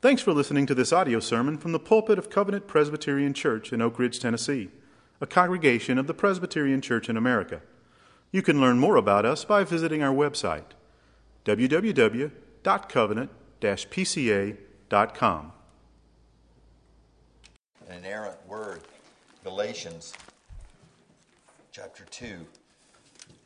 Thanks 0.00 0.22
for 0.22 0.32
listening 0.32 0.64
to 0.66 0.76
this 0.76 0.92
audio 0.92 1.18
sermon 1.18 1.58
from 1.58 1.72
the 1.72 1.80
pulpit 1.80 2.20
of 2.20 2.30
Covenant 2.30 2.68
Presbyterian 2.68 3.34
Church 3.34 3.72
in 3.72 3.82
Oak 3.82 3.98
Ridge, 3.98 4.20
Tennessee, 4.20 4.70
a 5.20 5.26
congregation 5.26 5.98
of 5.98 6.06
the 6.06 6.14
Presbyterian 6.14 6.80
Church 6.80 7.08
in 7.08 7.16
America. 7.16 7.62
You 8.30 8.40
can 8.40 8.60
learn 8.60 8.78
more 8.78 8.94
about 8.94 9.26
us 9.26 9.44
by 9.44 9.64
visiting 9.64 10.00
our 10.00 10.14
website, 10.14 10.66
www.covenant 11.44 13.30
pca.com. 13.60 15.52
An 17.88 17.96
inerrant 17.96 18.46
word, 18.46 18.82
Galatians 19.42 20.12
chapter 21.72 22.04
2. 22.12 22.46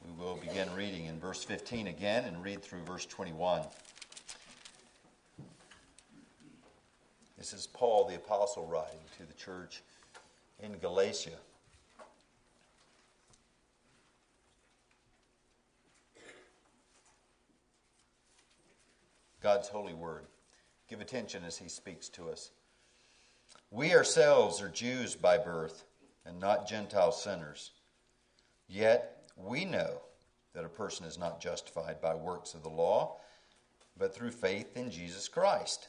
We 0.05 0.23
will 0.23 0.37
begin 0.37 0.69
reading 0.75 1.07
in 1.07 1.19
verse 1.19 1.43
15 1.45 1.87
again 1.87 2.25
and 2.25 2.45
read 2.45 2.63
through 2.63 2.83
verse 2.83 3.07
21. 3.07 3.63
This 7.43 7.55
is 7.55 7.67
Paul 7.67 8.07
the 8.07 8.15
Apostle 8.15 8.67
writing 8.67 9.01
to 9.19 9.27
the 9.27 9.33
church 9.33 9.83
in 10.61 10.79
Galatia. 10.79 11.33
God's 19.43 19.67
holy 19.67 19.93
word. 19.93 20.27
Give 20.89 21.01
attention 21.01 21.43
as 21.45 21.59
he 21.59 21.69
speaks 21.69 22.09
to 22.11 22.31
us. 22.31 22.53
We 23.73 23.93
ourselves 23.93 24.63
are 24.63 24.69
Jews 24.69 25.17
by 25.17 25.37
birth 25.37 25.83
and 26.25 26.39
not 26.39 26.69
Gentile 26.69 27.11
sinners. 27.11 27.73
Yet 28.69 29.21
we 29.37 29.65
know 29.65 30.01
that 30.55 30.65
a 30.65 30.69
person 30.69 31.07
is 31.07 31.19
not 31.19 31.41
justified 31.41 32.01
by 32.01 32.15
works 32.15 32.55
of 32.55 32.63
the 32.63 32.69
law, 32.69 33.17
but 33.99 34.15
through 34.15 34.31
faith 34.31 34.77
in 34.77 34.93
Jesus 34.93 35.27
Christ. 35.27 35.89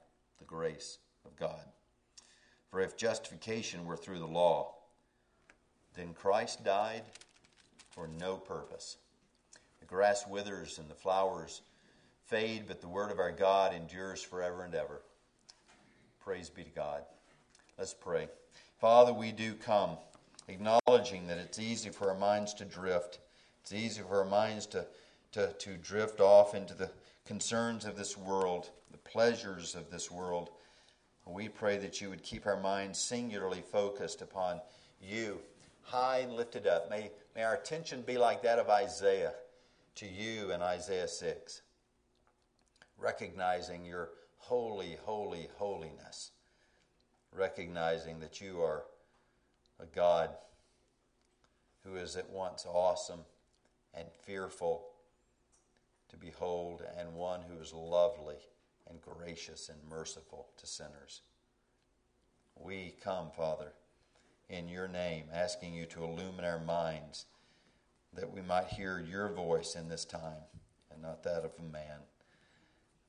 the 0.41 0.45
grace 0.45 0.97
of 1.25 1.35
God. 1.37 1.61
For 2.69 2.81
if 2.81 2.97
justification 2.97 3.85
were 3.85 3.95
through 3.95 4.19
the 4.19 4.25
law, 4.25 4.73
then 5.95 6.13
Christ 6.13 6.63
died 6.63 7.03
for 7.91 8.09
no 8.19 8.35
purpose. 8.37 8.97
The 9.79 9.85
grass 9.85 10.25
withers 10.27 10.79
and 10.79 10.89
the 10.89 10.95
flowers 10.95 11.61
fade, 12.25 12.63
but 12.67 12.81
the 12.81 12.87
word 12.87 13.11
of 13.11 13.19
our 13.19 13.31
God 13.31 13.73
endures 13.73 14.21
forever 14.21 14.63
and 14.63 14.73
ever. 14.73 15.01
Praise 16.19 16.49
be 16.49 16.63
to 16.63 16.69
God. 16.69 17.03
Let's 17.77 17.93
pray. 17.93 18.27
Father, 18.79 19.13
we 19.13 19.31
do 19.31 19.53
come 19.53 19.97
acknowledging 20.47 21.27
that 21.27 21.37
it's 21.37 21.59
easy 21.59 21.89
for 21.89 22.09
our 22.09 22.17
minds 22.17 22.53
to 22.55 22.65
drift. 22.65 23.19
It's 23.61 23.73
easy 23.73 24.01
for 24.01 24.19
our 24.19 24.29
minds 24.29 24.65
to, 24.67 24.85
to, 25.33 25.53
to 25.53 25.77
drift 25.77 26.19
off 26.19 26.55
into 26.55 26.73
the 26.73 26.89
concerns 27.25 27.85
of 27.85 27.95
this 27.95 28.17
world, 28.17 28.69
the 28.91 28.97
pleasures 28.97 29.75
of 29.75 29.89
this 29.89 30.11
world. 30.11 30.49
We 31.25 31.49
pray 31.49 31.77
that 31.77 32.01
you 32.01 32.09
would 32.09 32.23
keep 32.23 32.45
our 32.45 32.59
minds 32.59 32.99
singularly 32.99 33.63
focused 33.71 34.21
upon 34.21 34.59
you, 35.01 35.39
high 35.83 36.19
and 36.19 36.33
lifted 36.33 36.67
up. 36.67 36.89
May, 36.89 37.11
may 37.35 37.43
our 37.43 37.55
attention 37.55 38.01
be 38.01 38.17
like 38.17 38.43
that 38.43 38.59
of 38.59 38.69
Isaiah 38.69 39.33
to 39.95 40.07
you 40.07 40.51
in 40.51 40.61
Isaiah 40.61 41.07
6, 41.07 41.61
recognizing 42.97 43.85
your 43.85 44.09
holy, 44.37 44.97
holy, 45.03 45.47
holiness, 45.57 46.31
recognizing 47.31 48.19
that 48.19 48.41
you 48.41 48.61
are 48.61 48.83
a 49.79 49.85
God 49.85 50.31
who 51.83 51.95
is 51.95 52.15
at 52.15 52.29
once 52.29 52.65
awesome 52.67 53.21
and 53.93 54.07
fearful 54.25 54.85
to 56.09 56.17
behold, 56.17 56.83
and 56.97 57.13
one 57.13 57.41
who 57.41 57.61
is 57.61 57.73
lovely 57.73 58.35
and 58.91 59.01
gracious 59.01 59.69
and 59.69 59.79
merciful 59.89 60.47
to 60.57 60.67
sinners. 60.67 61.21
We 62.59 62.93
come, 63.03 63.31
Father, 63.35 63.71
in 64.49 64.67
your 64.67 64.87
name, 64.87 65.23
asking 65.33 65.73
you 65.73 65.85
to 65.87 66.03
illumine 66.03 66.45
our 66.45 66.59
minds 66.59 67.25
that 68.13 68.31
we 68.31 68.41
might 68.41 68.67
hear 68.67 68.99
your 68.99 69.29
voice 69.29 69.75
in 69.75 69.87
this 69.87 70.03
time 70.05 70.43
and 70.91 71.01
not 71.01 71.23
that 71.23 71.45
of 71.45 71.51
a 71.57 71.71
man. 71.71 71.99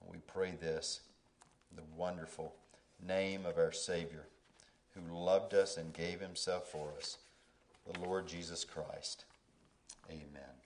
We 0.06 0.19
pray 0.19 0.53
this 0.60 1.00
the 1.75 1.82
wonderful 1.97 2.54
name 3.04 3.47
of 3.47 3.56
our 3.59 3.72
Savior, 3.72 4.26
who 4.94 5.00
loved 5.14 5.54
us 5.54 5.76
and 5.76 5.93
gave 5.93 6.20
himself 6.20 6.69
for 6.70 6.93
us, 6.99 7.19
the 7.91 7.99
Lord 8.00 8.28
Jesus 8.28 8.64
Christ. 8.64 9.25
Amen. 10.10 10.62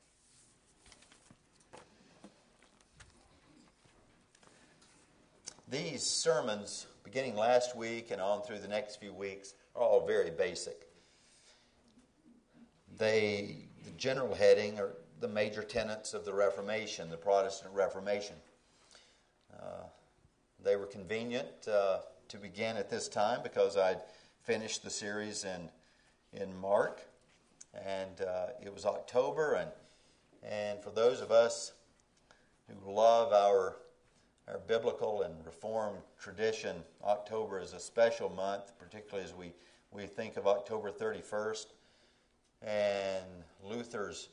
These 5.69 6.05
sermons, 6.05 6.87
beginning 7.03 7.35
last 7.35 7.77
week 7.77 8.13
and 8.13 8.21
on 8.21 8.43
through 8.43 8.61
the 8.61 8.69
next 8.69 9.01
few 9.01 9.13
weeks, 9.13 9.55
are 9.75 9.83
all 9.83 10.07
very 10.07 10.31
basic. 10.31 10.87
They, 12.97 13.67
the 13.85 13.91
general 13.93 14.33
heading, 14.33 14.79
are 14.79 14.93
the 15.19 15.27
major 15.27 15.63
tenets 15.63 16.15
of 16.15 16.25
the 16.25 16.33
Reformation, 16.33 17.11
the 17.11 17.17
Protestant 17.17 17.75
Reformation. 17.75 18.37
Uh, 19.53 19.89
they 20.63 20.77
were 20.77 20.87
convenient 20.87 21.49
uh, 21.69 21.99
to 22.29 22.37
begin 22.37 22.77
at 22.77 22.89
this 22.89 23.09
time 23.09 23.41
because 23.43 23.77
I'd 23.77 24.01
finished 24.45 24.85
the 24.85 24.91
series 24.91 25.45
in 25.45 25.69
in 26.33 26.57
Mark, 26.61 27.01
and 27.75 28.21
uh, 28.21 28.47
it 28.63 28.73
was 28.73 28.87
October, 28.87 29.55
and 29.55 29.71
and 30.49 30.81
for 30.81 30.91
those 30.91 31.21
of 31.21 31.33
us 31.33 31.73
who 32.69 32.93
love 32.93 33.33
our 33.33 33.77
our 34.49 34.59
biblical 34.67 35.23
and 35.23 35.35
reformed 35.45 35.99
tradition, 36.21 36.77
October 37.05 37.61
is 37.61 37.73
a 37.73 37.81
special 37.81 38.29
month, 38.31 38.73
particularly 38.79 39.25
as 39.25 39.35
we, 39.35 39.53
we 39.91 40.07
think 40.07 40.37
of 40.37 40.47
October 40.47 40.91
31st 40.91 41.67
and 42.63 43.25
Luther's 43.65 44.29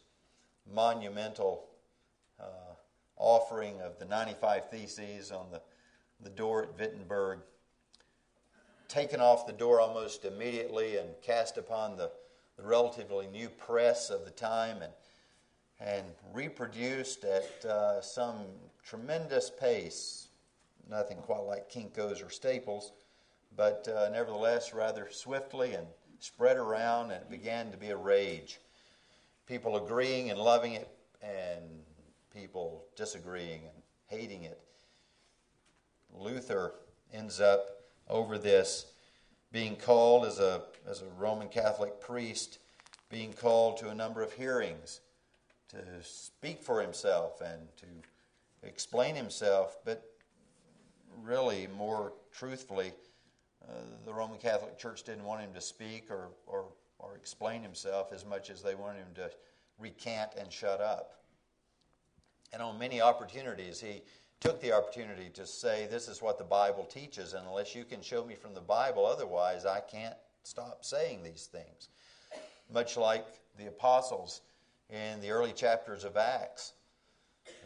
monumental 0.71 1.65
uh, 2.39 2.43
offering 3.17 3.81
of 3.81 3.97
the 3.97 4.05
95 4.05 4.69
Theses 4.69 5.31
on 5.31 5.47
the, 5.51 5.61
the 6.21 6.29
door 6.29 6.63
at 6.63 6.79
Wittenberg, 6.79 7.39
taken 8.87 9.19
off 9.19 9.47
the 9.47 9.53
door 9.53 9.81
almost 9.81 10.25
immediately 10.25 10.97
and 10.97 11.09
cast 11.23 11.57
upon 11.57 11.97
the, 11.97 12.11
the 12.57 12.63
relatively 12.63 13.25
new 13.27 13.49
press 13.49 14.11
of 14.11 14.25
the 14.25 14.31
time 14.31 14.83
and, 14.83 14.93
and 15.79 16.05
reproduced 16.33 17.23
at 17.23 17.65
uh, 17.65 18.01
some 18.01 18.37
tremendous 18.83 19.49
pace. 19.49 20.27
Nothing 20.89 21.17
quite 21.17 21.43
like 21.43 21.71
Kinko's 21.71 22.21
or 22.21 22.29
Staples, 22.29 22.91
but 23.55 23.87
uh, 23.87 24.09
nevertheless 24.09 24.73
rather 24.73 25.07
swiftly 25.11 25.73
and 25.73 25.87
spread 26.19 26.57
around, 26.57 27.11
and 27.11 27.21
it 27.21 27.29
began 27.29 27.71
to 27.71 27.77
be 27.77 27.89
a 27.89 27.97
rage. 27.97 28.59
People 29.47 29.77
agreeing 29.77 30.29
and 30.29 30.39
loving 30.39 30.73
it, 30.73 30.89
and 31.21 31.63
people 32.33 32.85
disagreeing 32.95 33.61
and 33.63 33.83
hating 34.07 34.43
it. 34.43 34.59
Luther 36.13 36.75
ends 37.13 37.39
up 37.39 37.69
over 38.09 38.37
this 38.37 38.87
being 39.51 39.75
called 39.75 40.25
as 40.25 40.39
a, 40.39 40.63
as 40.89 41.01
a 41.01 41.07
Roman 41.17 41.47
Catholic 41.47 41.99
priest, 42.01 42.59
being 43.09 43.33
called 43.33 43.77
to 43.77 43.89
a 43.89 43.95
number 43.95 44.21
of 44.21 44.33
hearings 44.33 45.01
to 45.73 46.03
speak 46.03 46.61
for 46.61 46.81
himself 46.81 47.41
and 47.41 47.61
to 47.77 48.67
explain 48.67 49.15
himself, 49.15 49.77
but 49.85 50.03
really 51.23 51.67
more 51.77 52.13
truthfully, 52.31 52.93
uh, 53.67 53.73
the 54.05 54.13
Roman 54.13 54.37
Catholic 54.37 54.77
Church 54.77 55.03
didn't 55.03 55.23
want 55.23 55.41
him 55.41 55.53
to 55.53 55.61
speak 55.61 56.09
or, 56.09 56.29
or, 56.47 56.65
or 56.99 57.15
explain 57.15 57.61
himself 57.61 58.11
as 58.13 58.25
much 58.25 58.49
as 58.49 58.61
they 58.61 58.75
wanted 58.75 58.99
him 58.99 59.13
to 59.15 59.31
recant 59.79 60.31
and 60.37 60.51
shut 60.51 60.81
up. 60.81 61.23
And 62.51 62.61
on 62.61 62.77
many 62.77 63.01
opportunities, 63.01 63.79
he 63.79 64.01
took 64.39 64.61
the 64.61 64.73
opportunity 64.73 65.29
to 65.33 65.45
say, 65.45 65.87
This 65.89 66.07
is 66.07 66.21
what 66.21 66.37
the 66.37 66.43
Bible 66.43 66.83
teaches, 66.83 67.33
and 67.33 67.47
unless 67.47 67.73
you 67.73 67.83
can 67.83 68.01
show 68.01 68.23
me 68.23 68.35
from 68.35 68.53
the 68.53 68.61
Bible 68.61 69.05
otherwise, 69.05 69.65
I 69.65 69.79
can't 69.79 70.15
stop 70.43 70.83
saying 70.83 71.23
these 71.23 71.47
things. 71.51 71.89
Much 72.71 72.97
like 72.97 73.25
the 73.57 73.67
apostles 73.67 74.41
in 74.93 75.19
the 75.21 75.31
early 75.31 75.51
chapters 75.51 76.03
of 76.03 76.15
Acts, 76.17 76.73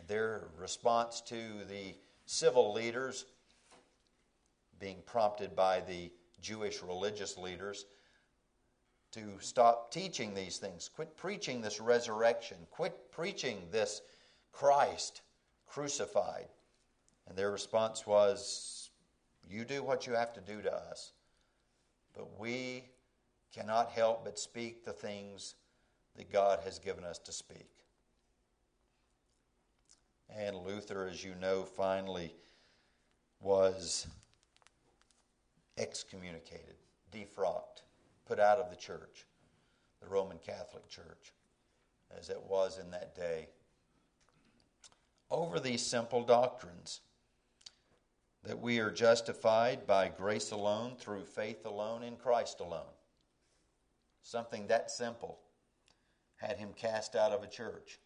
their 0.08 0.48
response 0.58 1.20
to 1.22 1.36
the 1.70 1.94
civil 2.26 2.72
leaders 2.72 3.26
being 4.80 5.02
prompted 5.06 5.54
by 5.56 5.82
the 5.82 6.10
Jewish 6.42 6.82
religious 6.82 7.38
leaders 7.38 7.86
to 9.12 9.22
stop 9.40 9.92
teaching 9.92 10.34
these 10.34 10.58
things, 10.58 10.90
quit 10.94 11.18
preaching 11.18 11.62
this 11.62 11.82
resurrection, 11.82 12.58
quit 12.72 13.12
preaching 13.12 13.68
this 13.72 14.02
Christ 14.54 15.22
crucified. 15.66 16.48
And 17.28 17.38
their 17.38 17.52
response 17.52 18.08
was, 18.08 18.90
You 19.50 19.66
do 19.66 19.84
what 19.84 20.08
you 20.08 20.14
have 20.14 20.34
to 20.34 20.42
do 20.42 20.62
to 20.62 20.74
us, 20.74 21.12
but 22.16 22.40
we 22.40 22.86
cannot 23.54 23.90
help 23.92 24.24
but 24.24 24.40
speak 24.40 24.86
the 24.86 24.94
things 24.94 25.56
that 26.18 26.32
God 26.32 26.60
has 26.66 26.80
given 26.80 27.04
us 27.04 27.20
to 27.20 27.32
speak. 27.32 27.70
And 30.36 30.56
Luther, 30.56 31.08
as 31.08 31.24
you 31.24 31.34
know, 31.40 31.64
finally 31.64 32.34
was 33.40 34.08
excommunicated, 35.78 36.76
defrocked, 37.12 37.84
put 38.26 38.40
out 38.40 38.58
of 38.58 38.70
the 38.70 38.76
church, 38.76 39.26
the 40.02 40.08
Roman 40.08 40.38
Catholic 40.40 40.88
Church, 40.90 41.34
as 42.18 42.30
it 42.30 42.42
was 42.48 42.80
in 42.80 42.92
that 42.92 43.16
day, 43.16 43.48
over 45.30 45.60
these 45.60 45.86
simple 45.86 46.24
doctrines 46.24 47.02
that 48.44 48.60
we 48.60 48.80
are 48.80 48.92
justified 48.92 49.86
by 49.86 50.08
grace 50.08 50.52
alone, 50.52 50.96
through 50.98 51.26
faith 51.26 51.66
alone, 51.66 52.02
in 52.02 52.16
Christ 52.16 52.60
alone. 52.60 52.94
Something 54.22 54.68
that 54.68 54.90
simple 54.90 55.40
had 56.38 56.58
him 56.58 56.70
cast 56.76 57.16
out 57.16 57.32
of 57.32 57.44
a 57.44 57.48
church. 57.48 58.00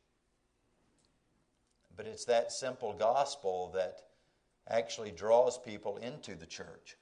But 1.95 2.07
it's 2.07 2.25
that 2.25 2.51
simple 2.51 2.93
gospel 2.93 3.71
that 3.75 4.01
actually 4.67 5.11
draws 5.11 5.57
people 5.57 5.97
into 5.97 6.35
the 6.35 6.45
church 6.45 6.97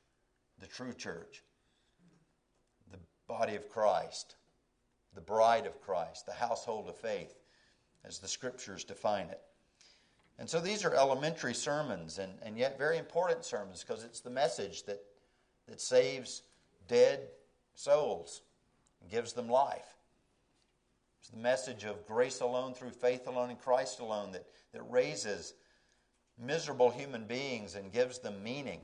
the 0.60 0.68
true 0.68 0.92
church, 0.92 1.42
the 2.92 3.00
body 3.28 3.56
of 3.56 3.70
Christ, 3.70 4.36
the 5.16 5.22
bride 5.22 5.66
of 5.66 5.80
Christ, 5.82 6.26
the 6.26 6.34
household 6.34 6.90
of 6.90 6.98
faith, 6.98 7.34
as 8.04 8.20
the 8.20 8.28
scriptures 8.28 8.84
define 8.84 9.28
it. 9.28 9.40
And 10.38 10.50
so 10.50 10.60
these 10.60 10.86
are 10.86 10.94
elementary 10.94 11.54
sermons 11.54 12.18
and, 12.18 12.34
and 12.42 12.58
yet 12.58 12.78
very 12.78 12.98
important 12.98 13.44
sermons 13.44 13.84
because 13.84 14.04
it's 14.04 14.22
the 14.22 14.30
message 14.30 14.84
that, 14.84 15.02
that 15.68 15.82
saves 15.82 16.44
dead 16.88 17.28
souls 17.76 18.42
and 19.02 19.10
gives 19.10 19.34
them 19.34 19.50
life. 19.50 19.96
It's 21.20 21.30
the 21.30 21.38
message 21.38 21.84
of 21.84 22.06
grace 22.06 22.42
alone 22.42 22.74
through 22.74 22.92
faith 22.92 23.28
alone 23.28 23.50
in 23.50 23.58
Christ 23.58 24.00
alone 24.00 24.32
that, 24.32 24.46
that 24.74 24.84
raises 24.90 25.54
miserable 26.38 26.90
human 26.90 27.26
beings 27.26 27.76
and 27.76 27.92
gives 27.92 28.20
them 28.20 28.44
meaning 28.44 28.82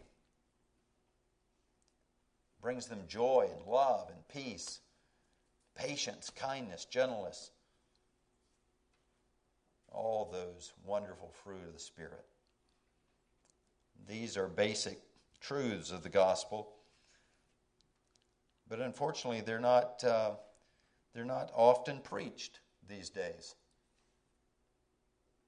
brings 2.65 2.87
them 2.87 3.03
joy 3.07 3.47
and 3.55 3.71
love 3.71 4.09
and 4.09 4.27
peace, 4.27 4.79
patience, 5.75 6.31
kindness, 6.31 6.85
gentleness, 6.85 7.51
all 9.91 10.27
those 10.31 10.73
wonderful 10.83 11.31
fruit 11.43 11.61
of 11.67 11.73
the 11.73 11.79
Spirit. 11.79 12.25
These 14.07 14.35
are 14.35 14.47
basic 14.47 14.99
truths 15.39 15.91
of 15.91 16.01
the 16.01 16.09
gospel, 16.09 16.73
but 18.67 18.79
unfortunately, 18.79 19.41
they're 19.41 19.59
not, 19.59 20.03
uh, 20.03 20.31
they're 21.15 21.25
not 21.25 21.49
often 21.55 21.99
preached 22.01 22.59
these 22.87 23.09
days. 23.09 23.55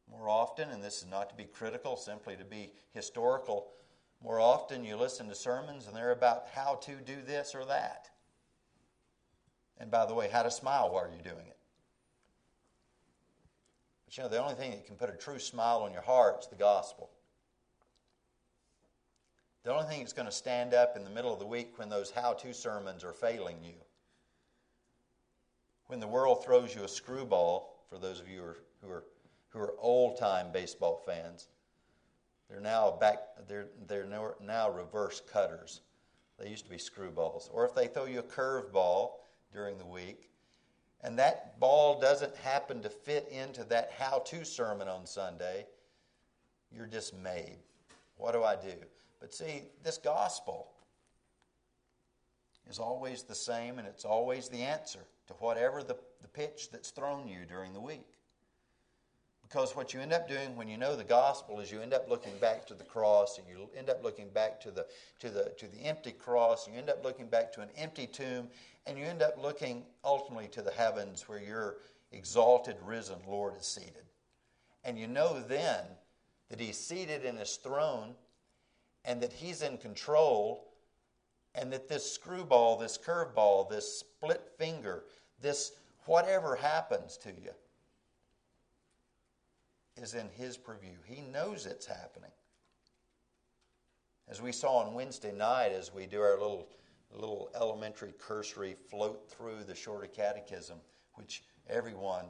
More 0.10 0.30
often, 0.30 0.70
and 0.70 0.82
this 0.82 1.04
is 1.04 1.08
not 1.08 1.30
to 1.30 1.36
be 1.36 1.44
critical, 1.44 1.98
simply 1.98 2.36
to 2.38 2.46
be 2.46 2.72
historical, 2.94 3.68
more 4.24 4.40
often, 4.40 4.84
you 4.84 4.96
listen 4.96 5.28
to 5.30 5.36
sermons 5.36 5.88
and 5.88 5.96
they're 5.96 6.12
about 6.12 6.48
how 6.54 6.76
to 6.84 6.96
do 6.96 7.18
this 7.26 7.54
or 7.54 7.66
that. 7.66 8.10
And 9.78 9.92
by 9.92 10.06
the 10.06 10.14
way, 10.14 10.28
how 10.32 10.44
to 10.44 10.50
smile 10.50 10.92
while 10.92 11.08
you're 11.08 11.22
doing 11.22 11.46
it. 11.48 11.58
But 14.06 14.18
you 14.18 14.24
know, 14.24 14.30
the 14.30 14.42
only 14.42 14.56
thing 14.56 14.72
that 14.72 14.88
can 14.88 14.96
put 14.96 15.10
a 15.10 15.18
true 15.18 15.38
smile 15.38 15.84
on 15.84 15.92
your 15.92 16.02
heart 16.02 16.38
is 16.40 16.48
the 16.48 16.56
gospel. 16.56 17.12
The 19.64 19.74
only 19.74 19.86
thing 19.86 20.00
that's 20.00 20.14
going 20.14 20.28
to 20.28 20.32
stand 20.32 20.74
up 20.74 20.96
in 20.96 21.04
the 21.04 21.10
middle 21.10 21.34
of 21.34 21.40
the 21.40 21.46
week 21.46 21.78
when 21.78 21.90
those 21.90 22.10
how 22.10 22.34
to 22.34 22.54
sermons 22.54 23.04
are 23.04 23.14
failing 23.14 23.58
you, 23.64 23.76
when 25.88 26.00
the 26.00 26.08
world 26.08 26.44
throws 26.44 26.76
you 26.76 26.84
a 26.84 26.88
screwball, 26.88 27.84
for 27.90 27.98
those 27.98 28.20
of 28.20 28.28
you 28.28 28.40
who 28.40 28.46
are, 28.46 28.58
who 28.82 28.90
are, 28.90 29.04
who 29.50 29.60
are 29.60 29.74
old 29.80 30.18
time 30.18 30.48
baseball 30.52 31.02
fans, 31.06 31.48
they're 32.50 32.62
now 32.62 32.92
back. 32.92 33.20
They're 33.48 33.68
they're 33.88 34.06
now 34.06 34.70
reverse 34.70 35.22
cutters. 35.32 35.82
They 36.40 36.50
used 36.50 36.66
to 36.66 36.70
be 36.70 36.78
screwballs. 36.78 37.50
Or 37.52 37.66
if 37.66 37.74
they 37.74 37.88
throw 37.88 38.06
you 38.06 38.20
a 38.20 38.24
curveball 38.24 39.12
during 39.52 39.78
the 39.78 39.86
week, 39.86 40.30
and 41.02 41.18
that 41.20 41.60
ball 41.60 42.00
doesn't 42.00 42.36
happen 42.38 42.82
to 42.84 42.90
fit 42.90 43.28
into 43.32 43.64
that 43.66 43.92
how-to 43.98 44.46
sermon 44.46 44.88
on 44.88 45.06
Sunday, 45.06 45.66
you're 46.72 46.86
dismayed. 46.86 47.58
What 48.18 48.34
do 48.34 48.44
I 48.44 48.56
do? 48.56 48.76
But 49.20 49.34
see, 49.34 49.64
this 49.84 49.98
gospel 49.98 50.70
is 52.70 52.80
always 52.80 53.24
the 53.24 53.36
same, 53.36 53.80
and 53.80 53.88
it's 53.88 54.06
always 54.06 54.48
the 54.48 54.62
answer 54.62 55.06
to 55.28 55.34
whatever 55.34 55.84
the, 55.84 55.96
the 56.22 56.28
pitch 56.28 56.70
that's 56.72 56.90
thrown 56.90 57.28
you 57.28 57.46
during 57.48 57.74
the 57.74 57.80
week. 57.80 58.18
Because 59.48 59.76
what 59.76 59.94
you 59.94 60.02
end 60.02 60.12
up 60.12 60.28
doing 60.28 60.58
when 60.58 60.68
you 60.68 60.78
know 60.78 60.96
the 60.96 61.06
gospel 61.06 61.62
is 61.62 61.72
you 61.72 61.80
end 61.80 61.94
up 61.94 62.10
looking 62.10 62.38
back 62.42 62.68
to 62.68 62.74
the 62.74 62.84
cross 62.84 63.38
and 63.38 63.48
you 63.48 63.70
end 63.78 63.90
up 63.90 64.04
looking 64.04 64.28
back 64.30 64.60
to 64.62 64.72
the, 64.72 64.86
to 65.20 65.30
the, 65.30 65.54
to 65.58 65.68
the 65.68 65.86
empty 65.86 66.12
cross 66.12 66.66
and 66.66 66.76
you 66.76 66.82
end 66.82 66.90
up 66.90 67.04
looking 67.04 67.28
back 67.28 67.54
to 67.54 67.62
an 67.62 67.70
empty 67.78 68.08
tomb 68.08 68.50
and 68.86 68.98
you 68.98 69.06
end 69.06 69.22
up 69.22 69.42
looking 69.42 69.84
ultimately 70.04 70.50
to 70.50 70.62
the 70.62 70.72
heavens 70.72 71.30
where 71.30 71.40
your 71.42 71.78
exalted, 72.12 72.76
risen 72.86 73.18
Lord 73.28 73.54
is 73.58 73.66
seated. 73.66 74.04
And 74.84 74.98
you 74.98 75.08
know 75.08 75.42
then 75.42 75.84
that 76.50 76.60
He's 76.60 76.78
seated 76.78 77.24
in 77.24 77.38
His 77.38 77.56
throne 77.56 78.16
and 79.06 79.22
that 79.22 79.32
He's 79.32 79.62
in 79.62 79.78
control 79.78 80.68
and 81.56 81.72
that 81.74 81.88
this 81.88 82.12
screwball, 82.12 82.78
this 82.78 82.98
curveball, 82.98 83.70
this 83.70 84.00
split 84.00 84.52
finger, 84.58 85.04
this 85.42 85.74
whatever 86.06 86.56
happens 86.56 87.18
to 87.18 87.30
you, 87.30 87.52
is 89.96 90.14
in 90.14 90.30
His 90.30 90.58
purview. 90.58 90.98
He 91.06 91.22
knows 91.22 91.66
it's 91.66 91.86
happening. 91.86 92.32
As 94.30 94.42
we 94.42 94.52
saw 94.52 94.78
on 94.78 94.94
Wednesday 94.94 95.32
night, 95.32 95.72
as 95.72 95.94
we 95.94 96.06
do 96.06 96.22
our 96.22 96.34
little, 96.34 96.68
little 97.12 97.50
elementary 97.56 98.14
cursory 98.20 98.76
float 98.90 99.30
through 99.30 99.64
the 99.66 99.76
Shorter 99.76 100.08
Catechism, 100.08 100.78
which 101.14 101.44
everyone 101.70 102.26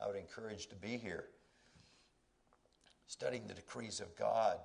I 0.00 0.06
would 0.06 0.16
encourage 0.16 0.68
to 0.68 0.76
be 0.76 0.96
here, 0.96 1.24
studying 3.06 3.46
the 3.46 3.54
decrees 3.54 4.00
of 4.00 4.16
God. 4.16 4.58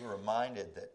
We're 0.00 0.14
reminded 0.16 0.74
that 0.76 0.92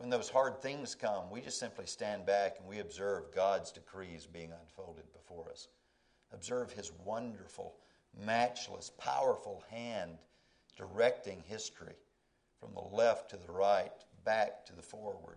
when 0.00 0.08
those 0.08 0.30
hard 0.30 0.62
things 0.62 0.94
come, 0.94 1.30
we 1.30 1.42
just 1.42 1.60
simply 1.60 1.84
stand 1.84 2.24
back 2.24 2.56
and 2.58 2.66
we 2.66 2.78
observe 2.78 3.34
God's 3.34 3.70
decrees 3.70 4.26
being 4.26 4.50
unfolded 4.50 5.04
before 5.12 5.50
us. 5.50 5.68
Observe 6.32 6.72
His 6.72 6.90
wonderful 7.04 7.74
matchless, 8.18 8.92
powerful 8.96 9.62
hand 9.70 10.12
directing 10.74 11.42
history 11.46 11.92
from 12.58 12.72
the 12.72 12.96
left 12.96 13.28
to 13.28 13.36
the 13.36 13.52
right, 13.52 13.92
back 14.24 14.64
to 14.64 14.74
the 14.74 14.80
forward. 14.80 15.36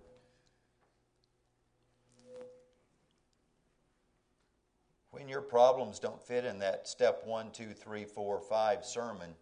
When 5.12 5.28
your 5.28 5.42
problems 5.42 6.00
don't 6.00 6.22
fit 6.22 6.46
in 6.46 6.58
that 6.60 6.88
step 6.88 7.24
one, 7.26 7.52
two, 7.52 7.74
three, 7.74 8.06
four, 8.06 8.40
five 8.40 8.86
sermon, 8.86 9.36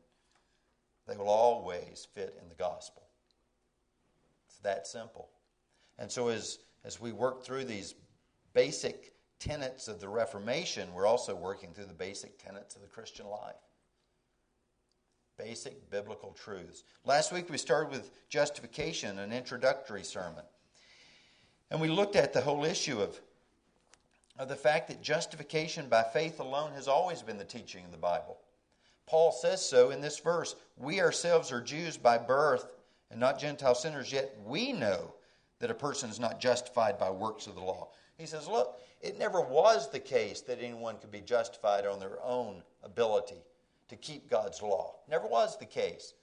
they 1.08 1.16
will 1.16 1.30
always 1.30 2.08
fit 2.12 2.36
in 2.42 2.50
the 2.50 2.56
gospel. 2.56 3.04
That 4.64 4.88
simple. 4.88 5.30
And 5.98 6.12
so, 6.12 6.30
as, 6.30 6.60
as 6.84 7.00
we 7.00 7.12
work 7.12 7.44
through 7.44 7.66
these 7.66 7.96
basic 8.54 9.14
tenets 9.40 9.88
of 9.88 10.00
the 10.00 10.08
Reformation, 10.08 10.94
we're 10.94 11.08
also 11.08 11.36
working 11.36 11.74
through 11.74 11.86
the 11.86 11.94
basic 11.94 12.38
tenets 12.38 12.76
of 12.76 12.82
the 12.82 12.88
Christian 12.88 13.28
life. 13.28 13.56
Basic 15.38 15.90
biblical 15.90 16.32
truths. 16.32 16.84
Last 17.06 17.32
week 17.34 17.50
we 17.50 17.58
started 17.58 17.92
with 17.92 18.12
justification, 18.30 19.18
an 19.20 19.34
introductory 19.34 20.04
sermon. 20.04 20.44
And 21.72 21.82
we 21.82 21.88
looked 21.88 22.16
at 22.16 22.34
the 22.34 22.42
whole 22.42 22.66
issue 22.66 23.00
of, 23.00 23.20
of 24.38 24.50
the 24.50 24.56
fact 24.56 24.90
that 24.90 25.02
justification 25.02 25.88
by 25.90 26.04
faith 26.04 26.40
alone 26.40 26.74
has 26.74 26.88
always 26.88 27.22
been 27.24 27.38
the 27.38 27.44
teaching 27.44 27.86
of 27.86 27.92
the 27.92 27.98
Bible. 27.98 28.38
Paul 29.08 29.32
says 29.32 29.68
so 29.68 29.90
in 29.90 30.02
this 30.02 30.20
verse 30.20 30.56
We 30.78 31.02
ourselves 31.02 31.52
are 31.52 31.62
Jews 31.62 31.98
by 31.98 32.18
birth 32.18 32.66
and 33.12 33.20
not 33.20 33.40
Gentile 33.40 33.76
sinners, 33.76 34.12
yet 34.12 34.36
we 34.46 34.72
know 34.72 35.14
that 35.60 35.70
a 35.70 35.76
person 35.76 36.10
is 36.10 36.20
not 36.20 36.40
justified 36.40 36.98
by 36.98 37.12
works 37.12 37.46
of 37.46 37.56
the 37.56 37.62
law. 37.62 37.90
He 38.18 38.26
says, 38.26 38.48
Look, 38.48 38.80
it 39.02 39.20
never 39.20 39.42
was 39.42 39.92
the 39.92 40.00
case 40.00 40.42
that 40.42 40.62
anyone 40.62 40.98
could 40.98 41.12
be 41.12 41.22
justified 41.22 41.86
on 41.86 42.00
their 42.00 42.24
own 42.24 42.64
ability 42.84 43.44
to 43.90 43.96
keep 43.96 44.30
God's 44.30 44.62
law. 44.62 44.96
Never 45.10 45.28
was 45.28 45.58
the 45.58 45.66
case. 45.66 46.14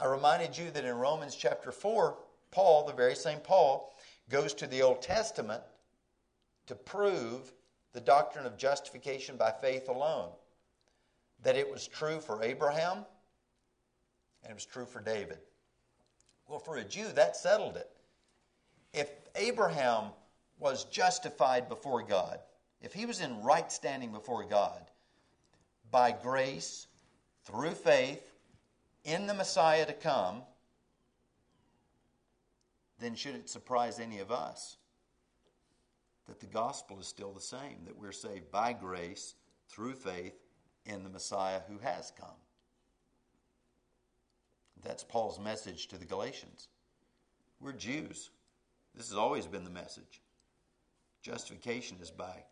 I 0.00 0.06
reminded 0.06 0.58
you 0.58 0.70
that 0.72 0.84
in 0.84 0.96
Romans 0.96 1.34
chapter 1.34 1.72
4, 1.72 2.16
Paul, 2.50 2.86
the 2.86 2.92
very 2.92 3.14
same 3.14 3.38
Paul, 3.38 3.94
goes 4.28 4.54
to 4.54 4.66
the 4.66 4.82
Old 4.82 5.00
Testament 5.02 5.62
to 6.66 6.74
prove 6.74 7.52
the 7.92 8.00
doctrine 8.00 8.46
of 8.46 8.56
justification 8.56 9.36
by 9.36 9.52
faith 9.52 9.88
alone. 9.88 10.30
That 11.42 11.56
it 11.56 11.70
was 11.70 11.86
true 11.86 12.20
for 12.20 12.42
Abraham 12.42 13.04
and 14.42 14.50
it 14.50 14.54
was 14.54 14.66
true 14.66 14.86
for 14.86 15.00
David. 15.00 15.38
Well, 16.48 16.58
for 16.58 16.78
a 16.78 16.84
Jew, 16.84 17.06
that 17.14 17.36
settled 17.36 17.76
it. 17.76 17.90
If 18.94 19.10
Abraham 19.36 20.04
was 20.58 20.84
justified 20.84 21.68
before 21.68 22.02
God, 22.02 22.40
if 22.80 22.94
he 22.94 23.06
was 23.06 23.20
in 23.20 23.42
right 23.42 23.70
standing 23.70 24.12
before 24.12 24.44
God 24.44 24.80
by 25.90 26.10
grace 26.10 26.86
through 27.44 27.72
faith 27.72 28.34
in 29.04 29.26
the 29.26 29.34
Messiah 29.34 29.84
to 29.86 29.92
come, 29.92 30.42
then 32.98 33.14
should 33.14 33.34
it 33.34 33.48
surprise 33.48 34.00
any 34.00 34.18
of 34.18 34.32
us 34.32 34.76
that 36.26 36.40
the 36.40 36.46
gospel 36.46 36.98
is 36.98 37.06
still 37.06 37.32
the 37.32 37.40
same, 37.40 37.84
that 37.84 37.96
we're 37.96 38.12
saved 38.12 38.50
by 38.50 38.72
grace 38.72 39.34
through 39.68 39.94
faith 39.94 40.34
in 40.84 41.02
the 41.02 41.10
Messiah 41.10 41.60
who 41.68 41.78
has 41.78 42.12
come? 42.18 42.28
That's 44.84 45.04
Paul's 45.04 45.40
message 45.40 45.88
to 45.88 45.98
the 45.98 46.04
Galatians. 46.04 46.68
We're 47.60 47.72
Jews. 47.72 48.30
This 48.94 49.08
has 49.08 49.18
always 49.18 49.46
been 49.46 49.64
the 49.64 49.70
message. 49.70 50.22
Justification 51.22 51.98
is 52.00 52.10
by 52.10 52.44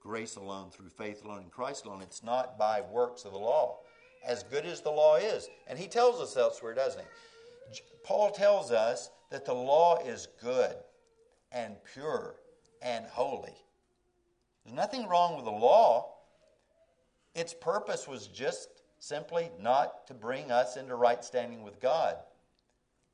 grace 0.00 0.36
alone, 0.36 0.70
through 0.70 0.88
faith 0.88 1.24
alone, 1.24 1.42
in 1.42 1.50
Christ 1.50 1.84
alone. 1.84 2.02
It's 2.02 2.22
not 2.22 2.58
by 2.58 2.80
works 2.80 3.24
of 3.24 3.32
the 3.32 3.38
law, 3.38 3.78
as 4.24 4.42
good 4.44 4.64
as 4.64 4.80
the 4.80 4.90
law 4.90 5.16
is. 5.16 5.48
And 5.66 5.78
he 5.78 5.86
tells 5.86 6.20
us 6.20 6.36
elsewhere, 6.36 6.74
doesn't 6.74 7.00
he? 7.00 7.80
Paul 8.04 8.30
tells 8.30 8.70
us 8.70 9.10
that 9.30 9.44
the 9.44 9.54
law 9.54 9.98
is 10.04 10.28
good 10.42 10.74
and 11.52 11.76
pure 11.92 12.36
and 12.82 13.04
holy. 13.06 13.54
There's 14.64 14.76
nothing 14.76 15.08
wrong 15.08 15.36
with 15.36 15.44
the 15.44 15.50
law. 15.50 16.14
Its 17.34 17.54
purpose 17.54 18.08
was 18.08 18.26
just 18.26 18.79
simply 19.00 19.50
not 19.58 20.06
to 20.06 20.14
bring 20.14 20.52
us 20.52 20.76
into 20.76 20.94
right 20.94 21.24
standing 21.24 21.62
with 21.62 21.80
God, 21.80 22.16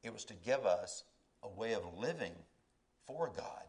it 0.03 0.13
was 0.13 0.25
to 0.27 0.35
give 0.35 0.67
us 0.67 1.05
a 1.43 1.49
way 1.49 1.73
of 1.73 1.97
living 1.97 2.33
for 3.07 3.31
God. 3.35 3.63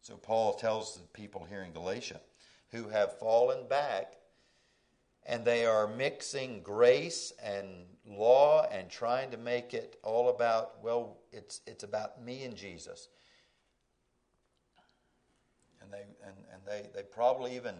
So 0.00 0.16
Paul 0.16 0.54
tells 0.54 0.94
the 0.94 1.06
people 1.08 1.46
here 1.48 1.62
in 1.62 1.72
Galatia 1.72 2.20
who 2.72 2.88
have 2.88 3.18
fallen 3.18 3.68
back 3.68 4.14
and 5.26 5.44
they 5.44 5.66
are 5.66 5.86
mixing 5.86 6.62
grace 6.62 7.32
and 7.42 7.66
law 8.06 8.66
and 8.72 8.88
trying 8.88 9.30
to 9.30 9.36
make 9.36 9.74
it 9.74 9.96
all 10.02 10.30
about 10.30 10.82
well 10.82 11.18
it's 11.30 11.60
it's 11.66 11.84
about 11.84 12.24
me 12.24 12.44
and 12.44 12.56
Jesus. 12.56 13.08
And 15.82 15.92
they 15.92 16.04
and, 16.26 16.36
and 16.52 16.62
they, 16.66 16.88
they 16.94 17.02
probably 17.02 17.54
even 17.54 17.74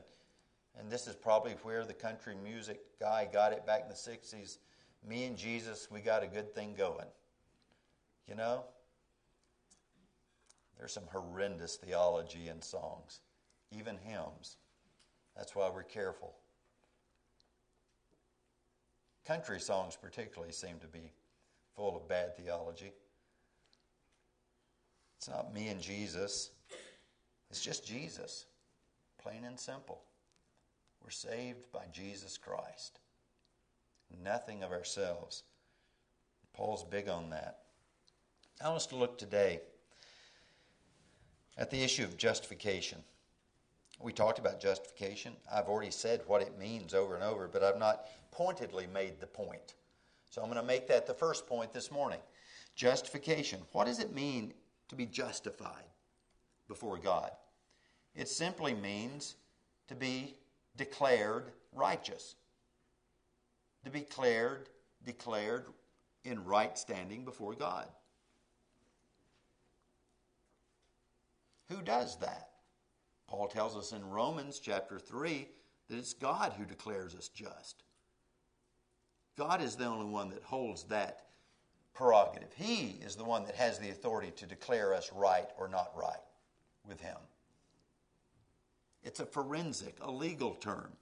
and 0.78 0.90
this 0.90 1.06
is 1.06 1.14
probably 1.14 1.52
where 1.62 1.84
the 1.84 1.94
country 1.94 2.34
music 2.42 2.80
guy 2.98 3.28
got 3.30 3.52
it 3.52 3.66
back 3.66 3.82
in 3.82 3.88
the 3.88 3.94
60s. 3.94 4.58
Me 5.06 5.24
and 5.24 5.36
Jesus, 5.36 5.88
we 5.90 6.00
got 6.00 6.22
a 6.22 6.26
good 6.26 6.54
thing 6.54 6.74
going. 6.76 7.08
You 8.28 8.34
know? 8.34 8.64
There's 10.78 10.92
some 10.92 11.06
horrendous 11.12 11.76
theology 11.76 12.48
in 12.48 12.62
songs, 12.62 13.20
even 13.76 13.98
hymns. 13.98 14.56
That's 15.36 15.54
why 15.54 15.68
we're 15.68 15.82
careful. 15.82 16.34
Country 19.26 19.60
songs, 19.60 19.96
particularly, 20.00 20.52
seem 20.52 20.78
to 20.80 20.86
be 20.86 21.12
full 21.76 21.96
of 21.96 22.08
bad 22.08 22.36
theology. 22.36 22.92
It's 25.18 25.28
not 25.28 25.52
me 25.52 25.68
and 25.68 25.80
Jesus, 25.80 26.50
it's 27.50 27.62
just 27.62 27.86
Jesus, 27.86 28.46
plain 29.22 29.44
and 29.44 29.60
simple. 29.60 30.00
We're 31.02 31.11
saved 31.11 31.71
by 31.73 31.85
Jesus 31.92 32.38
Christ. 32.38 33.00
Nothing 34.23 34.62
of 34.62 34.73
ourselves. 34.73 35.45
Paul's 36.52 36.85
big 36.85 37.09
on 37.09 37.30
that. 37.30 37.61
I 38.62 38.69
want 38.69 38.76
us 38.76 38.87
to 38.88 38.97
look 38.97 39.19
today 39.19 39.61
at 41.57 41.71
the 41.71 41.83
issue 41.83 42.04
of 42.04 42.16
justification. 42.16 42.99
We 44.00 44.12
talked 44.12 44.38
about 44.38 44.61
justification. 44.61 45.35
I've 45.52 45.69
already 45.69 45.90
said 45.90 46.23
what 46.26 46.42
it 46.42 46.59
means 46.59 46.95
over 46.95 47.14
and 47.14 47.23
over, 47.25 47.49
but 47.49 47.62
I've 47.62 47.78
not 47.78 48.07
pointedly 48.30 48.87
made 48.87 49.21
the 49.21 49.26
point. 49.26 49.75
So 50.30 50.40
I'm 50.40 50.49
going 50.49 50.61
to 50.61 50.66
make 50.66 50.88
that 50.88 51.07
the 51.07 51.14
first 51.14 51.47
point 51.47 51.73
this 51.73 51.90
morning. 51.90 52.21
Justification. 52.75 53.61
What 53.73 53.87
does 53.87 53.99
it 53.99 54.14
mean 54.14 54.54
to 54.88 54.95
be 54.95 55.07
justified 55.07 55.85
before 56.69 56.97
God? 56.97 57.30
It 58.14 58.28
simply 58.28 58.75
means 58.75 59.37
to 59.88 59.95
be 59.95 60.37
declared 60.80 61.52
righteous. 61.75 62.37
To 63.84 63.90
be 63.90 64.00
declared, 64.00 64.70
declared 65.04 65.66
in 66.25 66.42
right 66.42 66.78
standing 66.78 67.22
before 67.22 67.52
God. 67.52 67.87
Who 71.68 71.82
does 71.82 72.16
that? 72.20 72.49
Paul 73.28 73.46
tells 73.46 73.76
us 73.76 73.92
in 73.92 74.08
Romans 74.08 74.58
chapter 74.58 74.99
3 74.99 75.46
that 75.90 75.99
it's 75.99 76.14
God 76.14 76.54
who 76.56 76.64
declares 76.64 77.14
us 77.14 77.28
just. 77.28 77.84
God 79.37 79.60
is 79.60 79.76
the 79.76 79.84
only 79.84 80.10
one 80.10 80.30
that 80.30 80.42
holds 80.42 80.84
that 80.84 81.26
prerogative. 81.92 82.54
He 82.56 82.96
is 83.04 83.16
the 83.16 83.25
one 83.25 83.44
that 83.44 83.54
has 83.54 83.78
the 83.78 83.90
authority 83.90 84.32
to 84.37 84.46
declare 84.46 84.94
us 84.94 85.10
right 85.14 85.49
or 85.58 85.68
not 85.68 85.92
right 85.94 86.25
with 86.88 87.02
Him. 87.02 87.18
It's 89.02 89.21
a 89.21 89.26
forensic, 89.26 89.97
a 90.00 90.11
legal 90.11 90.54
term. 90.54 90.92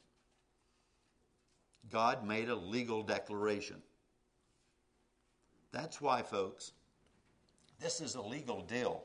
God 1.90 2.26
made 2.26 2.48
a 2.48 2.54
legal 2.54 3.02
declaration. 3.02 3.82
That's 5.72 6.00
why, 6.00 6.22
folks, 6.22 6.72
this 7.80 8.00
is 8.00 8.14
a 8.14 8.22
legal 8.22 8.62
deal. 8.62 9.04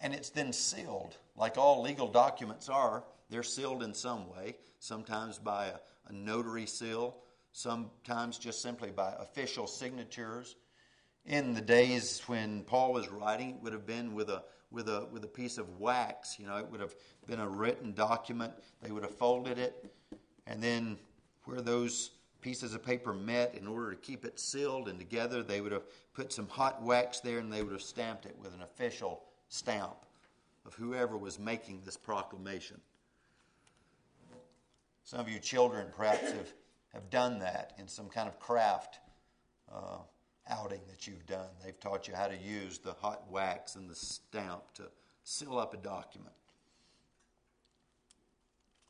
And 0.00 0.14
it's 0.14 0.30
then 0.30 0.52
sealed, 0.52 1.16
like 1.36 1.58
all 1.58 1.82
legal 1.82 2.08
documents 2.08 2.68
are. 2.68 3.04
They're 3.28 3.42
sealed 3.42 3.82
in 3.82 3.94
some 3.94 4.28
way, 4.30 4.56
sometimes 4.78 5.38
by 5.38 5.66
a, 5.66 5.76
a 6.08 6.12
notary 6.12 6.66
seal, 6.66 7.16
sometimes 7.52 8.38
just 8.38 8.62
simply 8.62 8.90
by 8.90 9.14
official 9.18 9.66
signatures. 9.66 10.56
In 11.26 11.52
the 11.52 11.60
days 11.60 12.22
when 12.26 12.62
Paul 12.64 12.92
was 12.92 13.10
writing, 13.10 13.50
it 13.50 13.62
would 13.62 13.72
have 13.74 13.86
been 13.86 14.14
with 14.14 14.30
a 14.30 14.42
with 14.70 14.88
a 14.88 15.06
with 15.10 15.24
a 15.24 15.28
piece 15.28 15.58
of 15.58 15.78
wax. 15.78 16.38
You 16.38 16.46
know, 16.46 16.56
it 16.56 16.70
would 16.70 16.80
have 16.80 16.94
been 17.26 17.40
a 17.40 17.48
written 17.48 17.92
document. 17.92 18.52
They 18.82 18.90
would 18.90 19.02
have 19.02 19.14
folded 19.14 19.58
it, 19.58 19.92
and 20.46 20.62
then 20.62 20.98
where 21.44 21.60
those 21.60 22.10
pieces 22.40 22.74
of 22.74 22.82
paper 22.82 23.12
met, 23.12 23.54
in 23.54 23.66
order 23.66 23.90
to 23.90 23.96
keep 23.96 24.24
it 24.24 24.40
sealed 24.40 24.88
and 24.88 24.98
together, 24.98 25.42
they 25.42 25.60
would 25.60 25.72
have 25.72 25.82
put 26.14 26.32
some 26.32 26.48
hot 26.48 26.82
wax 26.82 27.20
there, 27.20 27.38
and 27.38 27.52
they 27.52 27.62
would 27.62 27.72
have 27.72 27.82
stamped 27.82 28.26
it 28.26 28.36
with 28.40 28.54
an 28.54 28.62
official 28.62 29.22
stamp 29.48 29.96
of 30.66 30.74
whoever 30.74 31.16
was 31.16 31.38
making 31.38 31.82
this 31.84 31.96
proclamation. 31.96 32.80
Some 35.04 35.20
of 35.20 35.28
you 35.28 35.38
children 35.38 35.88
perhaps 35.96 36.30
have, 36.32 36.52
have 36.94 37.10
done 37.10 37.40
that 37.40 37.72
in 37.78 37.88
some 37.88 38.08
kind 38.08 38.28
of 38.28 38.38
craft. 38.38 39.00
Uh, 39.72 39.98
outing 40.50 40.80
that 40.88 41.06
you've 41.06 41.26
done. 41.26 41.48
They've 41.64 41.78
taught 41.78 42.08
you 42.08 42.14
how 42.14 42.26
to 42.26 42.36
use 42.36 42.78
the 42.78 42.92
hot 42.92 43.30
wax 43.30 43.76
and 43.76 43.88
the 43.88 43.94
stamp 43.94 44.62
to 44.74 44.84
seal 45.24 45.58
up 45.58 45.72
a 45.72 45.76
document. 45.76 46.34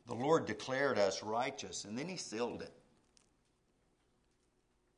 The 0.07 0.15
Lord 0.15 0.47
declared 0.47 0.99
us 0.99 1.23
righteous, 1.23 1.85
and 1.85 1.97
then 1.97 2.09
He 2.09 2.17
sealed 2.17 2.63
it. 2.63 2.73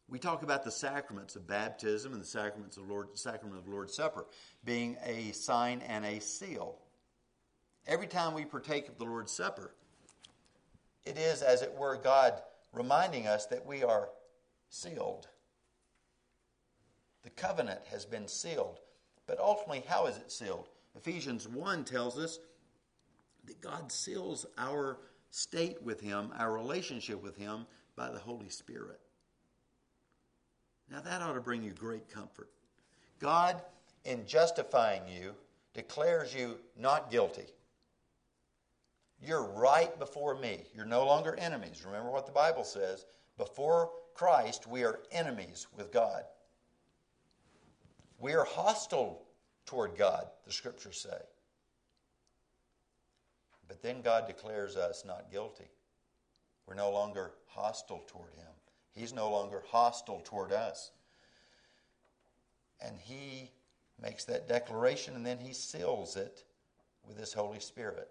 We 0.09 0.19
talk 0.19 0.43
about 0.43 0.63
the 0.63 0.71
sacraments 0.71 1.37
of 1.37 1.47
baptism 1.47 2.13
and 2.13 2.21
the 2.21 2.27
sacraments 2.27 2.77
of 2.77 2.89
Lord, 2.89 3.09
sacrament 3.15 3.59
of 3.59 3.69
Lord's 3.69 3.95
Supper 3.95 4.27
being 4.65 4.97
a 5.05 5.33
sign 5.33 5.81
and 5.89 6.05
a 6.05 6.21
seal. 6.21 6.79
Every 7.87 8.07
time 8.07 8.35
we 8.35 8.45
partake 8.45 8.89
of 8.89 8.99
the 8.99 9.05
Lord's 9.05 9.33
Supper, 9.33 9.75
it 11.05 11.19
is, 11.19 11.43
as 11.43 11.63
it 11.63 11.75
were, 11.75 11.97
God 11.97 12.41
reminding 12.73 13.27
us 13.27 13.47
that 13.47 13.67
we 13.67 13.83
are 13.83 14.09
sealed. 14.69 15.29
The 17.23 17.31
covenant 17.31 17.81
has 17.91 18.05
been 18.05 18.29
sealed. 18.29 18.81
But 19.27 19.39
ultimately, 19.39 19.85
how 19.87 20.07
is 20.07 20.17
it 20.17 20.33
sealed? 20.33 20.69
Ephesians 20.97 21.49
1 21.49 21.85
tells 21.85 22.19
us 22.19 22.39
that 23.45 23.61
God 23.61 23.91
seals 23.91 24.47
our 24.59 24.99
state 25.31 25.83
with 25.83 26.01
Him, 26.01 26.33
our 26.39 26.53
relationship 26.53 27.23
with 27.23 27.37
Him, 27.37 27.67
by 27.97 28.11
the 28.11 28.19
Holy 28.19 28.49
Spirit. 28.49 29.01
Now, 30.91 31.01
that 31.01 31.23
ought 31.23 31.35
to 31.35 31.41
bring 31.41 31.63
you 31.63 31.71
great 31.71 32.09
comfort. 32.09 32.51
God, 33.19 33.63
in 34.05 34.27
justifying 34.27 35.03
you, 35.09 35.35
declares 35.75 36.35
you 36.35 36.59
not 36.77 37.11
guilty. 37.11 37.47
You're 39.25 39.45
right 39.45 39.97
before 39.99 40.35
me. 40.35 40.65
You're 40.75 40.85
no 40.85 41.07
longer 41.07 41.37
enemies. 41.39 41.83
Remember 41.87 42.11
what 42.11 42.27
the 42.27 42.33
Bible 42.33 42.65
says. 42.65 43.07
Before 43.39 43.91
Christ, 44.15 44.67
we 44.67 44.85
are 44.85 45.01
enemies 45.13 45.69
with 45.77 45.93
God. 45.93 46.25
We 48.23 48.35
are 48.35 48.45
hostile 48.45 49.21
toward 49.67 49.97
God, 49.99 50.29
the 50.47 50.53
scriptures 50.53 50.97
say. 50.97 51.19
But 53.67 53.83
then 53.83 54.01
God 54.01 54.29
declares 54.29 54.77
us 54.77 55.03
not 55.05 55.33
guilty. 55.33 55.69
We're 56.69 56.77
no 56.77 56.93
longer 56.93 57.33
hostile 57.49 58.05
toward 58.07 58.33
Him. 58.37 58.47
He's 58.95 59.13
no 59.13 59.29
longer 59.29 59.65
hostile 59.67 60.23
toward 60.25 60.53
us. 60.53 60.93
And 62.81 62.97
He 62.97 63.51
makes 64.01 64.25
that 64.27 64.49
declaration 64.49 65.17
and 65.17 65.27
then 65.27 65.39
He 65.39 65.53
seals 65.53 66.15
it 66.15 66.45
with 67.05 67.19
His 67.19 67.33
Holy 67.33 67.59
Spirit. 67.59 68.09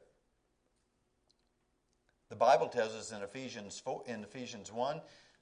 The 2.28 2.36
Bible 2.36 2.68
tells 2.68 2.94
us 2.94 3.14
in 3.14 3.22
Ephesians, 3.22 3.80
4, 3.80 4.04
in 4.08 4.24
Ephesians 4.26 4.74
1 4.74 5.02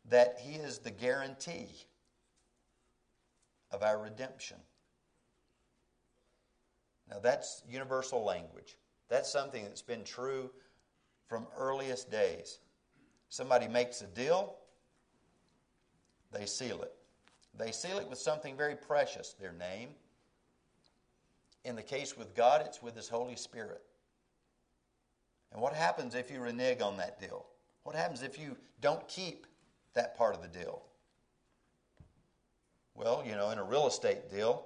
that 0.09 0.37
He 0.39 0.57
is 0.57 0.77
the 0.77 0.91
guarantee 0.91 1.87
of 3.71 3.83
our 3.83 3.99
redemption. 3.99 4.57
Now, 7.09 7.19
that's 7.19 7.63
universal 7.67 8.23
language. 8.23 8.77
That's 9.09 9.31
something 9.31 9.63
that's 9.63 9.81
been 9.81 10.03
true 10.03 10.51
from 11.27 11.47
earliest 11.57 12.11
days. 12.11 12.59
Somebody 13.29 13.67
makes 13.67 14.01
a 14.01 14.07
deal, 14.07 14.55
they 16.31 16.45
seal 16.45 16.81
it. 16.81 16.93
They 17.57 17.71
seal 17.71 17.97
it 17.97 18.07
with 18.07 18.19
something 18.19 18.55
very 18.55 18.75
precious, 18.75 19.33
their 19.39 19.53
name. 19.53 19.89
In 21.65 21.75
the 21.75 21.83
case 21.83 22.15
with 22.15 22.35
God, 22.35 22.61
it's 22.65 22.81
with 22.81 22.95
His 22.95 23.09
Holy 23.09 23.35
Spirit. 23.35 23.81
And 25.51 25.61
what 25.61 25.73
happens 25.73 26.15
if 26.15 26.29
you 26.31 26.39
renege 26.39 26.81
on 26.81 26.97
that 26.97 27.19
deal? 27.19 27.47
What 27.83 27.95
happens 27.95 28.21
if 28.21 28.39
you 28.39 28.55
don't 28.81 29.05
keep 29.07 29.47
that 29.93 30.15
part 30.15 30.35
of 30.35 30.41
the 30.41 30.47
deal? 30.47 30.83
Well, 32.99 33.23
you 33.25 33.31
know, 33.31 33.51
in 33.51 33.59
a 33.59 33.63
real 33.63 33.87
estate 33.87 34.29
deal, 34.29 34.65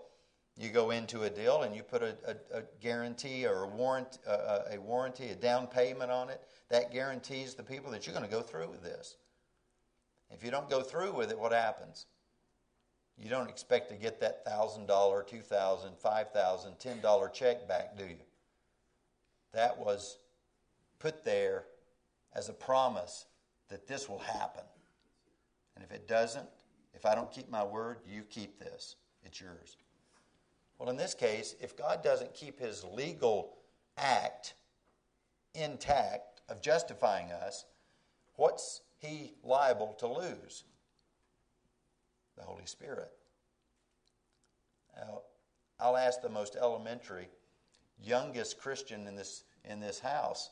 you 0.58 0.70
go 0.70 0.90
into 0.90 1.22
a 1.22 1.30
deal 1.30 1.62
and 1.62 1.76
you 1.76 1.84
put 1.84 2.02
a, 2.02 2.16
a, 2.26 2.58
a 2.58 2.64
guarantee 2.82 3.46
or 3.46 3.64
a 3.64 3.68
warrant, 3.68 4.18
uh, 4.28 4.62
a 4.72 4.80
warranty, 4.80 5.30
a 5.30 5.36
down 5.36 5.68
payment 5.68 6.10
on 6.10 6.32
it. 6.32 6.42
That 6.70 6.92
guarantees 6.92 7.54
the 7.54 7.62
people 7.62 7.92
that 7.92 8.08
you're 8.08 8.16
going 8.16 8.26
to 8.26 8.32
go 8.32 8.42
through 8.42 8.70
with 8.70 8.82
this. 8.82 9.18
If 10.32 10.44
you 10.44 10.50
don't 10.50 10.68
go 10.68 10.82
through 10.82 11.14
with 11.14 11.30
it, 11.30 11.38
what 11.38 11.52
happens? 11.52 12.08
You 13.20 13.30
don't 13.30 13.50
expect 13.50 13.92
to 13.92 13.96
get 13.96 14.20
that 14.22 14.44
thousand 14.44 14.88
dollar, 14.88 15.22
two 15.22 15.42
thousand, 15.42 15.96
five 16.00 16.32
thousand, 16.32 16.80
ten 16.80 17.02
dollar 17.02 17.30
check 17.30 17.68
back, 17.68 17.96
do 17.96 18.04
you? 18.04 18.16
That 19.54 19.78
was 19.78 20.18
put 20.98 21.24
there 21.24 21.66
as 22.34 22.50
a 22.50 22.54
promise 22.54 23.26
that 23.70 23.88
this 23.88 24.10
will 24.10 24.18
happen. 24.18 24.64
And 25.76 25.86
if 25.86 25.92
it 25.92 26.08
doesn't, 26.08 26.48
if 27.04 27.12
I 27.12 27.16
don't 27.16 27.32
keep 27.32 27.52
my 27.52 27.66
word, 27.66 27.98
you 28.08 28.24
keep 28.24 28.60
this. 28.60 28.96
It's 29.26 29.42
yours. 29.42 29.76
Well, 30.80 30.90
in 30.90 30.96
this 30.96 31.14
case, 31.14 31.54
if 31.60 31.76
God 31.76 32.02
doesn't 32.02 32.34
keep 32.34 32.62
his 32.62 32.86
legal 32.86 33.58
act 33.98 34.54
intact 35.54 36.42
of 36.48 36.62
justifying 36.62 37.30
us, 37.32 37.66
what's 38.36 38.82
he 39.00 39.34
liable 39.44 39.98
to 40.00 40.08
lose? 40.08 40.64
The 42.38 42.44
Holy 42.44 42.66
Spirit. 42.66 43.12
Now, 44.96 45.24
I'll 45.82 45.98
ask 45.98 46.22
the 46.22 46.30
most 46.30 46.56
elementary, 46.56 47.28
youngest 48.02 48.58
Christian 48.58 49.08
in 49.08 49.16
this, 49.18 49.44
in 49.66 49.82
this 49.82 50.00
house 50.00 50.52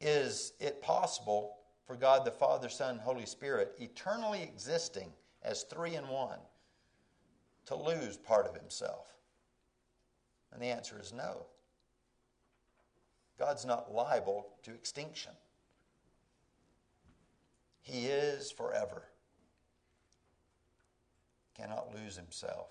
is 0.00 0.54
it 0.60 0.80
possible 0.80 1.56
for 1.86 1.94
God 1.94 2.24
the 2.24 2.30
Father, 2.30 2.70
Son, 2.70 2.98
Holy 2.98 3.26
Spirit, 3.26 3.74
eternally 3.78 4.42
existing 4.42 5.12
as 5.42 5.62
three 5.64 5.94
in 5.94 6.08
one, 6.08 6.38
to 7.66 7.74
lose 7.76 8.16
part 8.16 8.46
of 8.46 8.54
himself? 8.54 9.14
And 10.52 10.62
the 10.62 10.66
answer 10.66 10.98
is 11.00 11.12
no. 11.12 11.46
God's 13.38 13.64
not 13.64 13.94
liable 13.94 14.46
to 14.64 14.72
extinction. 14.72 15.32
He 17.82 18.06
is 18.06 18.50
forever. 18.50 19.04
Cannot 21.56 21.94
lose 21.94 22.16
himself. 22.16 22.68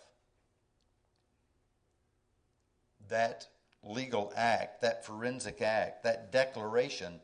That 3.09 3.47
legal 3.83 4.33
act, 4.35 4.81
that 4.81 5.05
forensic 5.05 5.61
act, 5.61 6.03
that 6.03 6.31
declaration 6.31 7.19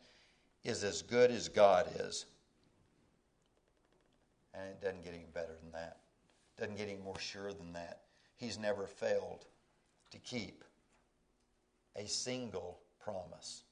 is 0.64 0.84
as 0.84 1.02
good 1.02 1.30
as 1.30 1.50
God 1.50 1.88
is. 2.00 2.26
And 4.54 4.70
it 4.70 4.82
doesn't 4.82 5.04
get 5.04 5.14
any 5.14 5.26
better 5.34 5.56
than 5.62 5.72
that. 5.72 5.98
It 6.58 6.62
doesn't 6.62 6.78
get 6.78 6.88
any 6.88 7.00
more 7.04 7.20
sure 7.20 7.54
than 7.54 7.74
that. 7.74 8.02
He's 8.36 8.60
never 8.60 8.86
failed 8.86 9.46
to 10.12 10.18
keep 10.20 10.64
a 11.96 12.08
single 12.08 12.80
promise. 13.04 13.64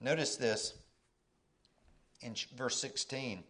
Notice 0.00 0.36
this 0.36 0.74
in 2.22 2.34
verse 2.56 2.78
16. 2.80 3.42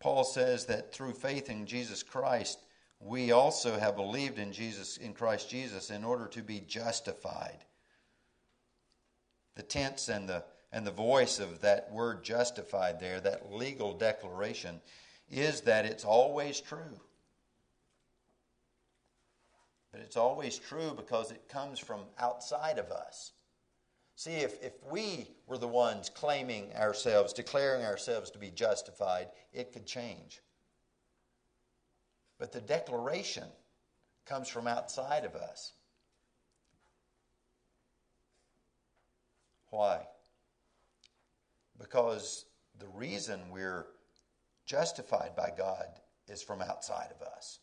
Paul 0.00 0.22
says 0.22 0.66
that 0.66 0.92
through 0.92 1.12
faith 1.12 1.50
in 1.50 1.66
Jesus 1.66 2.02
Christ, 2.02 2.60
we 3.00 3.32
also 3.32 3.78
have 3.78 3.96
believed 3.96 4.38
in 4.38 4.52
Jesus 4.52 4.96
in 4.96 5.12
Christ 5.12 5.50
Jesus 5.50 5.90
in 5.90 6.04
order 6.04 6.26
to 6.28 6.42
be 6.42 6.60
justified. 6.60 7.64
The 9.56 9.62
tense 9.62 10.08
and 10.08 10.28
the 10.28 10.44
and 10.72 10.86
the 10.86 10.90
voice 10.90 11.38
of 11.38 11.60
that 11.60 11.90
word 11.92 12.22
justified 12.22 13.00
there, 13.00 13.20
that 13.20 13.52
legal 13.52 13.94
declaration, 13.94 14.80
is 15.30 15.62
that 15.62 15.86
it's 15.86 16.04
always 16.04 16.60
true. 16.60 17.00
But 19.92 20.00
it's 20.00 20.16
always 20.16 20.58
true 20.58 20.92
because 20.94 21.30
it 21.30 21.48
comes 21.48 21.78
from 21.78 22.00
outside 22.18 22.78
of 22.78 22.90
us. 22.90 23.32
See, 24.16 24.32
if, 24.32 24.62
if 24.62 24.72
we 24.90 25.28
were 25.46 25.58
the 25.58 25.68
ones 25.68 26.10
claiming 26.10 26.74
ourselves, 26.74 27.32
declaring 27.32 27.84
ourselves 27.84 28.30
to 28.32 28.38
be 28.38 28.50
justified, 28.50 29.28
it 29.52 29.72
could 29.72 29.86
change. 29.86 30.40
But 32.38 32.52
the 32.52 32.60
declaration 32.60 33.44
comes 34.26 34.48
from 34.48 34.66
outside 34.66 35.24
of 35.24 35.34
us. 35.34 35.72
Why? 39.70 40.06
Because 41.78 42.44
the 42.78 42.88
reason 42.88 43.50
we're 43.50 43.86
justified 44.66 45.34
by 45.36 45.50
God 45.56 45.86
is 46.28 46.42
from 46.42 46.60
outside 46.60 47.10
of 47.14 47.26
us. 47.26 47.60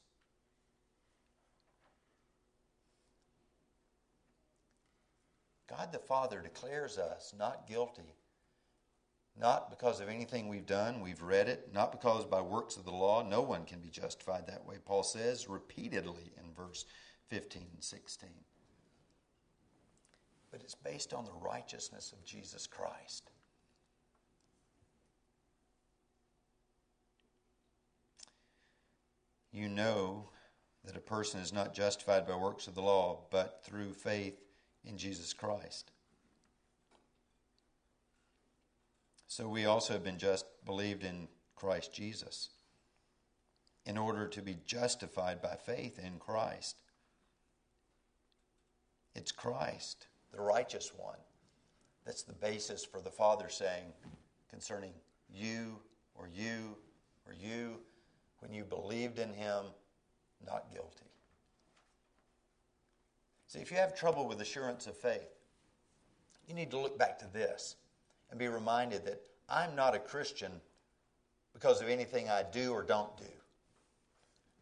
God 5.69 5.91
the 5.91 5.99
Father 5.99 6.41
declares 6.41 6.97
us 6.97 7.33
not 7.37 7.67
guilty, 7.67 8.15
not 9.39 9.69
because 9.69 9.99
of 9.99 10.07
anything 10.07 10.47
we've 10.47 10.65
done, 10.65 11.01
we've 11.01 11.21
read 11.21 11.49
it, 11.49 11.69
not 11.73 11.91
because 11.91 12.25
by 12.25 12.41
works 12.41 12.77
of 12.77 12.85
the 12.85 12.91
law, 12.91 13.23
no 13.27 13.41
one 13.41 13.65
can 13.65 13.79
be 13.79 13.89
justified 13.89 14.47
that 14.47 14.65
way, 14.65 14.77
Paul 14.83 15.03
says 15.03 15.49
repeatedly 15.49 16.31
in 16.37 16.53
verse 16.53 16.85
15 17.29 17.67
and 17.73 17.83
16. 17.83 18.29
But 20.51 20.61
it's 20.61 20.75
based 20.75 21.13
on 21.13 21.25
the 21.25 21.33
righteousness 21.33 22.13
of 22.13 22.23
Jesus 22.23 22.67
Christ. 22.67 23.31
You 29.55 29.69
know 29.69 30.31
that 30.83 30.97
a 30.97 30.99
person 30.99 31.39
is 31.39 31.53
not 31.53 31.73
justified 31.73 32.27
by 32.27 32.35
works 32.35 32.67
of 32.67 32.75
the 32.75 32.81
law, 32.81 33.21
but 33.31 33.61
through 33.63 33.93
faith 33.93 34.37
in 34.83 34.97
Jesus 34.97 35.31
Christ. 35.31 35.91
So 39.27 39.47
we 39.47 39.65
also 39.65 39.93
have 39.93 40.03
been 40.03 40.17
just 40.17 40.45
believed 40.65 41.05
in 41.05 41.29
Christ 41.55 41.93
Jesus 41.93 42.49
in 43.85 43.97
order 43.97 44.27
to 44.27 44.41
be 44.41 44.57
justified 44.65 45.41
by 45.41 45.55
faith 45.55 45.99
in 45.99 46.19
Christ. 46.19 46.75
It's 49.15 49.31
Christ, 49.31 50.07
the 50.33 50.41
righteous 50.41 50.91
one, 50.97 51.19
That's 52.05 52.23
the 52.23 52.33
basis 52.33 52.83
for 52.83 52.99
the 52.99 53.09
Father 53.09 53.47
saying 53.47 53.93
concerning 54.49 54.91
you 55.33 55.79
or 56.13 56.27
you 56.27 56.75
or 57.25 57.33
you 57.33 57.79
when 58.39 58.53
you 58.53 58.63
believed 58.63 59.19
in 59.19 59.33
Him, 59.33 59.65
not 60.45 60.71
guilty. 60.73 61.05
See, 63.47 63.59
if 63.59 63.71
you 63.71 63.77
have 63.77 63.95
trouble 63.95 64.27
with 64.27 64.41
assurance 64.41 64.87
of 64.87 64.97
faith, 64.97 65.39
you 66.47 66.53
need 66.53 66.71
to 66.71 66.79
look 66.79 66.97
back 66.97 67.17
to 67.19 67.33
this 67.33 67.75
and 68.29 68.39
be 68.39 68.47
reminded 68.47 69.05
that 69.05 69.21
I'm 69.49 69.75
not 69.75 69.95
a 69.95 69.99
Christian 69.99 70.51
because 71.53 71.81
of 71.81 71.87
anything 71.87 72.29
I 72.29 72.43
do 72.43 72.73
or 72.73 72.83
don't 72.83 73.15
do. 73.17 73.23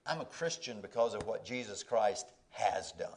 I'm 0.06 0.22
a 0.22 0.26
Christian 0.26 0.80
because 0.82 1.14
of 1.14 1.26
what 1.26 1.46
Jesus 1.46 1.82
Christ 1.82 2.28
has 2.50 2.92
done. 2.94 3.10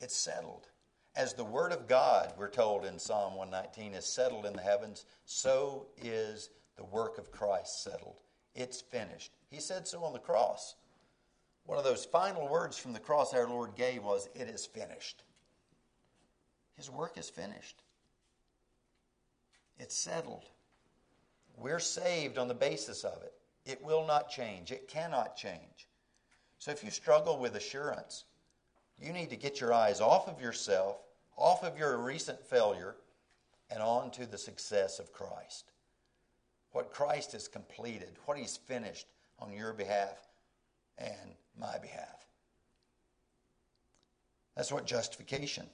It's 0.00 0.16
settled. 0.16 0.68
As 1.14 1.34
the 1.34 1.44
Word 1.44 1.72
of 1.72 1.88
God, 1.88 2.32
we're 2.38 2.48
told 2.48 2.84
in 2.84 2.98
Psalm 2.98 3.34
119, 3.34 3.94
is 3.94 4.04
settled 4.04 4.46
in 4.46 4.52
the 4.54 4.62
heavens, 4.62 5.04
so 5.24 5.86
is 6.02 6.50
the 6.82 6.96
work 6.96 7.18
of 7.18 7.30
Christ 7.30 7.84
settled. 7.84 8.20
It's 8.56 8.80
finished. 8.80 9.32
He 9.50 9.60
said 9.60 9.86
so 9.86 10.02
on 10.02 10.12
the 10.12 10.18
cross. 10.18 10.74
One 11.64 11.78
of 11.78 11.84
those 11.84 12.04
final 12.04 12.48
words 12.48 12.76
from 12.76 12.92
the 12.92 12.98
cross 12.98 13.32
our 13.32 13.48
Lord 13.48 13.76
gave 13.76 14.02
was, 14.02 14.28
It 14.34 14.48
is 14.48 14.66
finished. 14.66 15.22
His 16.76 16.90
work 16.90 17.16
is 17.16 17.30
finished. 17.30 17.82
It's 19.78 19.96
settled. 19.96 20.44
We're 21.56 21.78
saved 21.78 22.36
on 22.36 22.48
the 22.48 22.54
basis 22.54 23.04
of 23.04 23.22
it. 23.22 23.34
It 23.64 23.84
will 23.84 24.04
not 24.04 24.28
change. 24.28 24.72
It 24.72 24.88
cannot 24.88 25.36
change. 25.36 25.88
So 26.58 26.72
if 26.72 26.82
you 26.82 26.90
struggle 26.90 27.38
with 27.38 27.54
assurance, 27.54 28.24
you 29.00 29.12
need 29.12 29.30
to 29.30 29.36
get 29.36 29.60
your 29.60 29.72
eyes 29.72 30.00
off 30.00 30.26
of 30.26 30.40
yourself, 30.40 30.96
off 31.36 31.62
of 31.62 31.78
your 31.78 31.96
recent 31.98 32.44
failure, 32.44 32.96
and 33.70 33.80
on 33.80 34.10
to 34.12 34.26
the 34.26 34.38
success 34.38 34.98
of 34.98 35.12
Christ. 35.12 35.71
What 36.72 36.92
Christ 36.92 37.32
has 37.32 37.48
completed, 37.48 38.16
what 38.24 38.38
He's 38.38 38.56
finished 38.56 39.06
on 39.38 39.52
your 39.52 39.72
behalf 39.72 40.28
and 40.98 41.34
my 41.58 41.78
behalf. 41.78 42.26
That's 44.56 44.72
what 44.72 44.86
justification. 44.86 45.66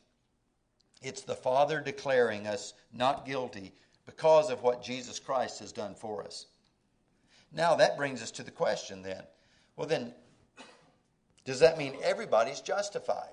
It's 1.03 1.23
the 1.23 1.35
Father 1.35 1.81
declaring 1.81 2.47
us 2.47 2.75
not 2.93 3.27
guilty 3.27 3.73
because 4.07 4.51
of 4.51 4.63
what 4.63 4.83
Jesus 4.83 5.19
Christ 5.19 5.61
has 5.61 5.73
done 5.73 5.95
for 5.95 6.23
us. 6.25 6.47
Now 7.53 7.77
that 7.77 7.97
brings 7.97 8.23
us 8.23 8.31
to 8.33 8.43
the 8.43 8.51
question 8.51 9.03
then. 9.03 9.23
Well, 9.77 9.87
then, 9.87 10.13
does 11.45 11.61
that 11.61 11.79
mean 11.79 11.95
everybody's 12.03 12.61
justified? 12.61 13.31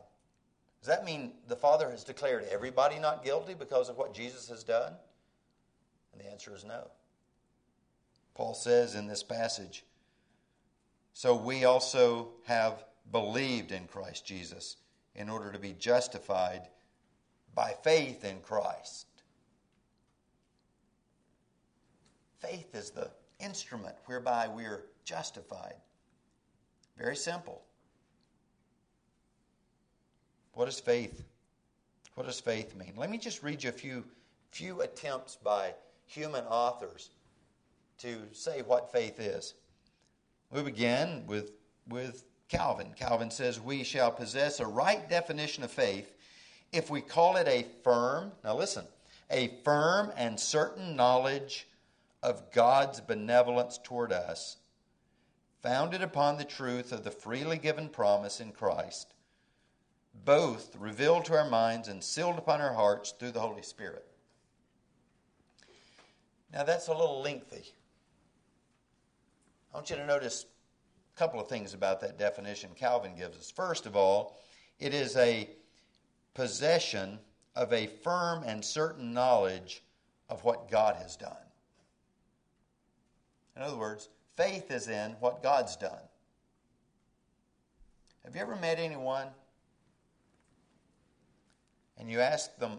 Does 0.79 0.87
that 0.87 1.05
mean 1.05 1.31
the 1.47 1.55
Father 1.55 1.89
has 1.89 2.03
declared 2.03 2.45
everybody 2.51 2.99
not 2.99 3.23
guilty 3.23 3.55
because 3.55 3.89
of 3.89 3.97
what 3.97 4.13
Jesus 4.13 4.47
has 4.49 4.63
done? 4.63 4.93
And 6.11 6.21
the 6.21 6.31
answer 6.31 6.53
is 6.55 6.63
no. 6.63 6.87
Paul 8.35 8.53
says 8.53 8.95
in 8.95 9.07
this 9.07 9.23
passage, 9.23 9.85
So 11.13 11.35
we 11.35 11.63
also 11.63 12.29
have 12.45 12.83
believed 13.11 13.71
in 13.71 13.87
Christ 13.87 14.25
Jesus 14.25 14.75
in 15.15 15.29
order 15.29 15.51
to 15.51 15.59
be 15.59 15.73
justified 15.73 16.67
by 17.55 17.73
faith 17.83 18.25
in 18.25 18.41
Christ. 18.41 19.07
Faith 22.39 22.75
is 22.75 22.91
the 22.91 23.09
instrument 23.39 23.95
whereby 24.05 24.47
we're 24.47 24.83
justified. 25.05 25.75
Very 26.97 27.15
simple. 27.15 27.63
What 30.53 30.65
does 30.65 30.79
faith? 30.79 31.23
What 32.15 32.27
does 32.27 32.39
faith 32.39 32.75
mean? 32.75 32.93
Let 32.95 33.09
me 33.09 33.17
just 33.17 33.43
read 33.43 33.63
you 33.63 33.69
a 33.69 33.73
few 33.73 34.03
few 34.51 34.81
attempts 34.81 35.35
by 35.35 35.73
human 36.05 36.45
authors 36.45 37.09
to 37.99 38.17
say 38.33 38.61
what 38.61 38.91
faith 38.91 39.19
is. 39.19 39.53
We 40.51 40.61
begin 40.61 41.25
with 41.27 41.51
with 41.87 42.25
Calvin. 42.49 42.93
Calvin 42.95 43.31
says, 43.31 43.59
"We 43.59 43.83
shall 43.83 44.11
possess 44.11 44.59
a 44.59 44.65
right 44.65 45.07
definition 45.09 45.63
of 45.63 45.71
faith 45.71 46.15
if 46.75 46.89
we 46.89 46.99
call 47.01 47.37
it 47.37 47.47
a 47.47 47.65
firm, 47.83 48.33
now 48.43 48.57
listen, 48.57 48.85
a 49.29 49.47
firm 49.63 50.11
and 50.17 50.37
certain 50.37 50.95
knowledge 50.95 51.67
of 52.21 52.51
God's 52.51 52.99
benevolence 52.99 53.79
toward 53.81 54.11
us, 54.11 54.57
founded 55.61 56.01
upon 56.01 56.37
the 56.37 56.43
truth 56.43 56.91
of 56.91 57.03
the 57.03 57.11
freely 57.11 57.57
given 57.57 57.87
promise 57.87 58.41
in 58.41 58.51
Christ, 58.51 59.13
both 60.13 60.75
revealed 60.75 61.25
to 61.25 61.37
our 61.37 61.49
minds 61.49 61.87
and 61.87 62.03
sealed 62.03 62.37
upon 62.37 62.59
our 62.59 62.73
hearts 62.73 63.11
through 63.11 63.31
the 63.31 63.39
Holy 63.39 63.61
Spirit. 63.61 64.05
Now 66.51 66.63
that's 66.63 66.87
a 66.87 66.93
little 66.93 67.21
lengthy. 67.21 67.73
I 69.75 69.77
want 69.77 69.89
you 69.89 69.97
to 69.97 70.05
notice 70.05 70.45
a 71.13 71.19
couple 71.19 71.37
of 71.37 71.49
things 71.49 71.73
about 71.73 71.99
that 71.99 72.17
definition 72.17 72.69
Calvin 72.77 73.11
gives 73.13 73.37
us. 73.37 73.51
First 73.51 73.85
of 73.85 73.97
all, 73.97 74.39
it 74.79 74.93
is 74.93 75.17
a 75.17 75.49
possession 76.33 77.19
of 77.57 77.73
a 77.73 77.87
firm 77.87 78.43
and 78.45 78.63
certain 78.63 79.13
knowledge 79.13 79.83
of 80.29 80.45
what 80.45 80.71
God 80.71 80.95
has 80.95 81.17
done. 81.17 81.35
In 83.57 83.63
other 83.63 83.75
words, 83.75 84.07
faith 84.37 84.71
is 84.71 84.87
in 84.87 85.11
what 85.19 85.43
God's 85.43 85.75
done. 85.75 86.07
Have 88.23 88.33
you 88.33 88.39
ever 88.39 88.55
met 88.55 88.79
anyone 88.79 89.27
and 91.97 92.09
you 92.09 92.21
ask 92.21 92.57
them 92.59 92.77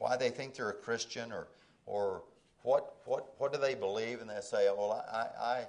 why 0.00 0.16
they 0.16 0.30
think 0.30 0.56
they're 0.56 0.70
a 0.70 0.74
Christian 0.74 1.30
or, 1.30 1.46
or 1.86 2.24
what, 2.66 2.96
what, 3.04 3.34
what 3.38 3.52
do 3.52 3.58
they 3.58 3.74
believe? 3.74 4.20
And 4.20 4.28
they 4.28 4.40
say, 4.40 4.68
well, 4.76 5.04
I, 5.12 5.64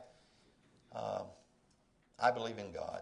I, 0.96 1.00
um, 1.00 1.28
I 2.20 2.32
believe 2.32 2.58
in 2.58 2.72
God 2.72 3.02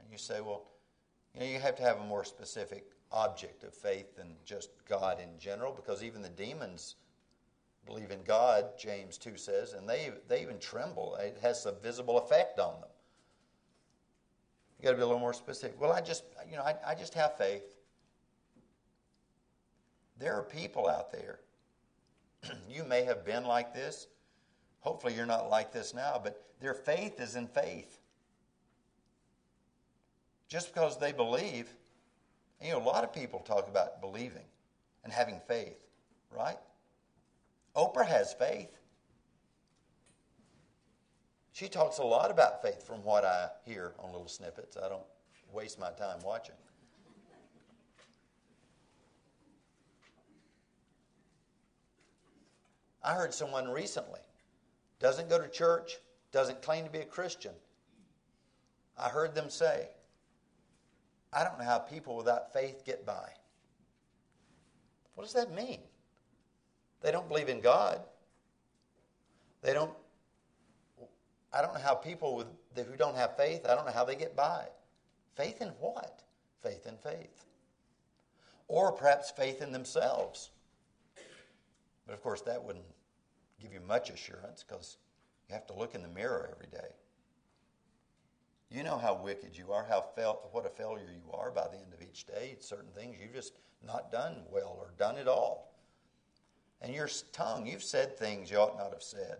And 0.00 0.10
you 0.10 0.18
say, 0.18 0.40
well, 0.42 0.64
you 1.34 1.40
know, 1.40 1.46
you 1.46 1.58
have 1.58 1.74
to 1.76 1.82
have 1.82 1.98
a 1.98 2.04
more 2.04 2.22
specific 2.22 2.84
object 3.10 3.64
of 3.64 3.72
faith 3.72 4.14
than 4.14 4.34
just 4.44 4.70
God 4.86 5.18
in 5.20 5.38
general, 5.38 5.72
because 5.72 6.04
even 6.04 6.20
the 6.20 6.28
demons 6.28 6.96
believe 7.86 8.10
in 8.10 8.22
God, 8.22 8.66
James 8.78 9.16
2 9.16 9.38
says, 9.38 9.72
and 9.72 9.88
they, 9.88 10.10
they 10.28 10.42
even 10.42 10.58
tremble. 10.58 11.16
It 11.16 11.38
has 11.40 11.64
a 11.64 11.72
visible 11.72 12.18
effect 12.18 12.58
on 12.58 12.80
them. 12.80 12.90
You've 14.78 14.84
got 14.84 14.90
to 14.90 14.96
be 14.98 15.02
a 15.02 15.06
little 15.06 15.20
more 15.20 15.32
specific. 15.32 15.80
Well, 15.80 15.92
I 15.92 16.00
just, 16.00 16.24
you 16.48 16.56
know, 16.56 16.62
I, 16.62 16.74
I 16.86 16.94
just 16.94 17.14
have 17.14 17.38
faith. 17.38 17.71
There 20.22 20.38
are 20.38 20.44
people 20.44 20.88
out 20.88 21.10
there. 21.10 21.40
you 22.70 22.84
may 22.84 23.02
have 23.02 23.24
been 23.24 23.42
like 23.42 23.74
this. 23.74 24.06
Hopefully, 24.78 25.14
you're 25.14 25.26
not 25.26 25.50
like 25.50 25.72
this 25.72 25.94
now, 25.94 26.20
but 26.22 26.40
their 26.60 26.74
faith 26.74 27.20
is 27.20 27.34
in 27.34 27.48
faith 27.48 27.98
just 30.48 30.72
because 30.72 30.96
they 30.96 31.10
believe. 31.10 31.74
You 32.62 32.70
know, 32.70 32.78
a 32.78 32.84
lot 32.84 33.02
of 33.02 33.12
people 33.12 33.40
talk 33.40 33.66
about 33.66 34.00
believing 34.00 34.44
and 35.02 35.12
having 35.12 35.40
faith, 35.48 35.80
right? 36.30 36.58
Oprah 37.74 38.06
has 38.06 38.32
faith. 38.32 38.78
She 41.50 41.66
talks 41.66 41.98
a 41.98 42.04
lot 42.04 42.30
about 42.30 42.62
faith 42.62 42.86
from 42.86 43.02
what 43.02 43.24
I 43.24 43.48
hear 43.66 43.94
on 43.98 44.12
little 44.12 44.28
snippets. 44.28 44.76
I 44.76 44.88
don't 44.88 45.02
waste 45.52 45.80
my 45.80 45.90
time 45.90 46.20
watching. 46.24 46.54
I 53.04 53.14
heard 53.14 53.34
someone 53.34 53.68
recently 53.68 54.20
doesn't 55.00 55.28
go 55.28 55.38
to 55.38 55.48
church, 55.48 55.96
doesn't 56.30 56.62
claim 56.62 56.84
to 56.84 56.90
be 56.90 57.00
a 57.00 57.04
Christian. 57.04 57.52
I 58.98 59.08
heard 59.08 59.34
them 59.34 59.50
say, 59.50 59.88
I 61.32 61.44
don't 61.44 61.58
know 61.58 61.64
how 61.64 61.78
people 61.78 62.16
without 62.16 62.52
faith 62.52 62.84
get 62.84 63.04
by. 63.04 63.28
What 65.14 65.24
does 65.24 65.32
that 65.32 65.52
mean? 65.52 65.80
They 67.00 67.10
don't 67.10 67.28
believe 67.28 67.48
in 67.48 67.60
God. 67.60 68.00
They 69.62 69.72
don't. 69.72 69.92
I 71.52 71.60
don't 71.60 71.74
know 71.74 71.80
how 71.80 71.94
people 71.94 72.36
with, 72.36 72.46
who 72.74 72.96
don't 72.96 73.16
have 73.16 73.36
faith, 73.36 73.66
I 73.68 73.74
don't 73.74 73.84
know 73.84 73.92
how 73.92 74.04
they 74.04 74.14
get 74.14 74.34
by. 74.34 74.64
Faith 75.36 75.60
in 75.60 75.68
what? 75.80 76.22
Faith 76.62 76.86
in 76.86 76.96
faith. 76.96 77.44
Or 78.68 78.92
perhaps 78.92 79.30
faith 79.30 79.60
in 79.60 79.70
themselves. 79.70 80.50
But 82.12 82.18
of 82.18 82.24
course, 82.24 82.42
that 82.42 82.62
wouldn't 82.62 82.84
give 83.58 83.72
you 83.72 83.80
much 83.80 84.10
assurance 84.10 84.62
because 84.68 84.98
you 85.48 85.54
have 85.54 85.66
to 85.68 85.72
look 85.72 85.94
in 85.94 86.02
the 86.02 86.08
mirror 86.08 86.50
every 86.54 86.66
day. 86.66 86.90
You 88.70 88.82
know 88.82 88.98
how 88.98 89.14
wicked 89.14 89.56
you 89.56 89.72
are, 89.72 89.86
how 89.88 90.02
fail, 90.14 90.50
what 90.52 90.66
a 90.66 90.68
failure 90.68 91.08
you 91.10 91.32
are 91.32 91.50
by 91.50 91.68
the 91.68 91.78
end 91.78 91.94
of 91.94 92.02
each 92.02 92.26
day. 92.26 92.56
Certain 92.60 92.90
things 92.94 93.16
you've 93.18 93.32
just 93.32 93.54
not 93.82 94.12
done 94.12 94.42
well 94.50 94.76
or 94.78 94.92
done 94.98 95.16
at 95.16 95.26
all. 95.26 95.72
And 96.82 96.94
your 96.94 97.08
tongue, 97.32 97.66
you've 97.66 97.82
said 97.82 98.18
things 98.18 98.50
you 98.50 98.58
ought 98.58 98.76
not 98.76 98.92
have 98.92 99.02
said. 99.02 99.38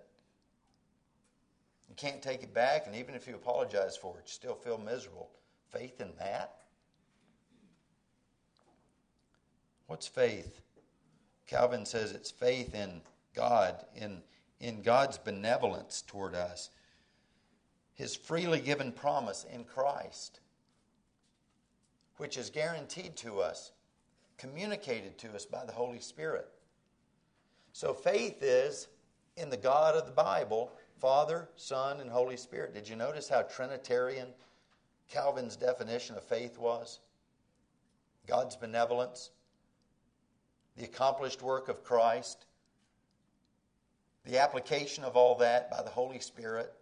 You 1.91 1.95
can't 1.95 2.23
take 2.23 2.43
it 2.43 2.55
back, 2.55 2.87
and 2.87 2.97
even 2.97 3.15
if 3.15 3.29
you 3.29 3.35
apologize 3.35 3.99
for 3.99 4.17
it, 4.17 4.23
you 4.25 4.33
still 4.33 4.55
feel 4.55 4.79
miserable. 4.79 5.29
Faith 5.71 6.01
in 6.01 6.13
that? 6.19 6.55
What's 9.89 10.07
faith? 10.07 10.63
Calvin 11.53 11.85
says 11.85 12.13
it's 12.13 12.31
faith 12.31 12.75
in 12.75 13.03
God, 13.35 13.85
in, 13.95 14.23
in 14.59 14.81
God's 14.81 15.19
benevolence 15.19 16.01
toward 16.01 16.35
us, 16.35 16.71
His 17.93 18.17
freely 18.17 18.59
given 18.59 18.91
promise 18.91 19.45
in 19.53 19.65
Christ, 19.65 20.41
which 22.17 22.39
is 22.39 22.49
guaranteed 22.49 23.17
to 23.17 23.41
us, 23.41 23.73
communicated 24.39 25.19
to 25.19 25.35
us 25.35 25.45
by 25.45 25.67
the 25.67 25.73
Holy 25.73 26.01
Spirit. 26.01 26.49
So 27.75 27.93
faith 27.93 28.43
is 28.43 28.89
in 29.37 29.51
the 29.51 29.59
God 29.59 29.95
of 29.95 30.07
the 30.07 30.13
Bible, 30.13 30.73
Father, 31.01 31.51
Son, 31.57 32.01
and 32.01 32.11
Holy 32.11 32.39
Spirit. 32.39 32.73
Did 32.73 32.89
you 32.89 32.97
notice 32.97 33.29
how 33.29 33.43
Trinitarian 33.43 34.29
Calvin's 35.11 35.57
definition 35.57 36.17
of 36.17 36.25
faith 36.25 36.57
was? 36.57 37.01
God's 38.27 38.57
benevolence, 38.57 39.33
the 40.83 40.89
accomplished 40.89 41.43
work 41.43 41.69
of 41.69 41.85
Christ, 41.85 42.45
the 44.27 44.39
application 44.39 45.05
of 45.05 45.17
all 45.17 45.37
that 45.37 45.71
by 45.71 45.81
the 45.81 45.91
Holy 45.91 46.19
Spirit. 46.19 46.73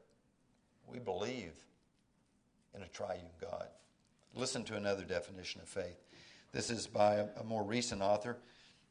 We 0.86 0.98
believe 0.98 1.52
in 2.74 2.80
a 2.80 2.88
triune 2.88 3.28
God. 3.42 3.66
Listen 4.34 4.64
to 4.64 4.76
another 4.76 5.04
definition 5.04 5.60
of 5.60 5.68
faith. 5.68 5.98
This 6.50 6.70
is 6.70 6.86
by 6.86 7.26
a 7.38 7.44
more 7.44 7.62
recent 7.62 8.00
author, 8.00 8.38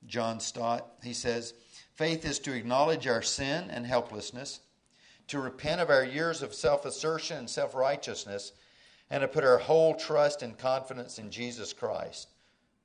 John 0.06 0.40
Stott. 0.40 0.86
He 1.02 1.14
says, 1.14 1.56
Faith 1.96 2.24
is 2.24 2.38
to 2.42 2.54
acknowledge 2.54 3.08
our 3.08 3.24
sin 3.24 3.72
and 3.72 3.88
helplessness, 3.88 4.60
to 5.30 5.40
repent 5.40 5.82
of 5.82 5.90
our 5.90 6.06
years 6.06 6.44
of 6.44 6.54
self 6.54 6.86
assertion 6.86 7.38
and 7.38 7.50
self 7.50 7.74
righteousness, 7.74 8.52
and 9.10 9.22
to 9.22 9.28
put 9.28 9.44
our 9.44 9.58
whole 9.58 9.96
trust 9.96 10.44
and 10.44 10.56
confidence 10.56 11.18
in 11.18 11.32
Jesus 11.32 11.74
Christ 11.74 12.28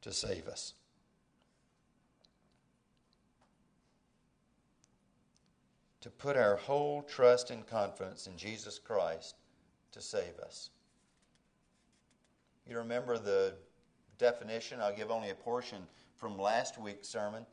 to 0.00 0.10
save 0.10 0.48
us. 0.48 0.72
To 6.04 6.10
put 6.10 6.36
our 6.36 6.56
whole 6.56 7.00
trust 7.00 7.50
and 7.50 7.66
confidence 7.66 8.26
in 8.26 8.36
Jesus 8.36 8.78
Christ 8.78 9.36
to 9.92 10.02
save 10.02 10.38
us. 10.38 10.68
You 12.68 12.76
remember 12.76 13.16
the 13.16 13.54
definition? 14.18 14.82
I'll 14.82 14.94
give 14.94 15.10
only 15.10 15.30
a 15.30 15.34
portion 15.34 15.78
from 16.18 16.38
last 16.38 16.78
week's 16.78 17.08
sermon 17.08 17.46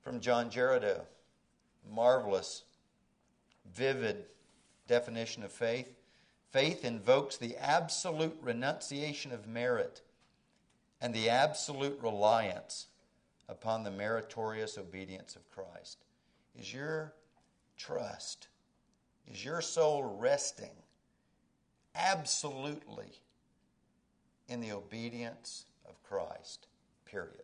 from 0.00 0.20
John 0.20 0.48
Girardeau. 0.48 1.00
Marvelous, 1.92 2.62
vivid 3.74 4.26
definition 4.86 5.42
of 5.42 5.50
faith. 5.50 5.92
Faith 6.52 6.84
invokes 6.84 7.36
the 7.36 7.56
absolute 7.56 8.38
renunciation 8.40 9.32
of 9.32 9.48
merit 9.48 10.02
and 11.00 11.12
the 11.12 11.28
absolute 11.28 11.98
reliance 12.00 12.86
upon 13.48 13.82
the 13.82 13.90
meritorious 13.90 14.78
obedience 14.78 15.34
of 15.34 15.50
Christ. 15.50 16.04
Is 16.56 16.72
your 16.72 17.12
trust, 17.80 18.48
is 19.26 19.44
your 19.44 19.60
soul 19.60 20.16
resting 20.18 20.70
absolutely 21.94 23.20
in 24.48 24.60
the 24.60 24.72
obedience 24.72 25.66
of 25.88 26.02
Christ? 26.02 26.66
Period. 27.04 27.42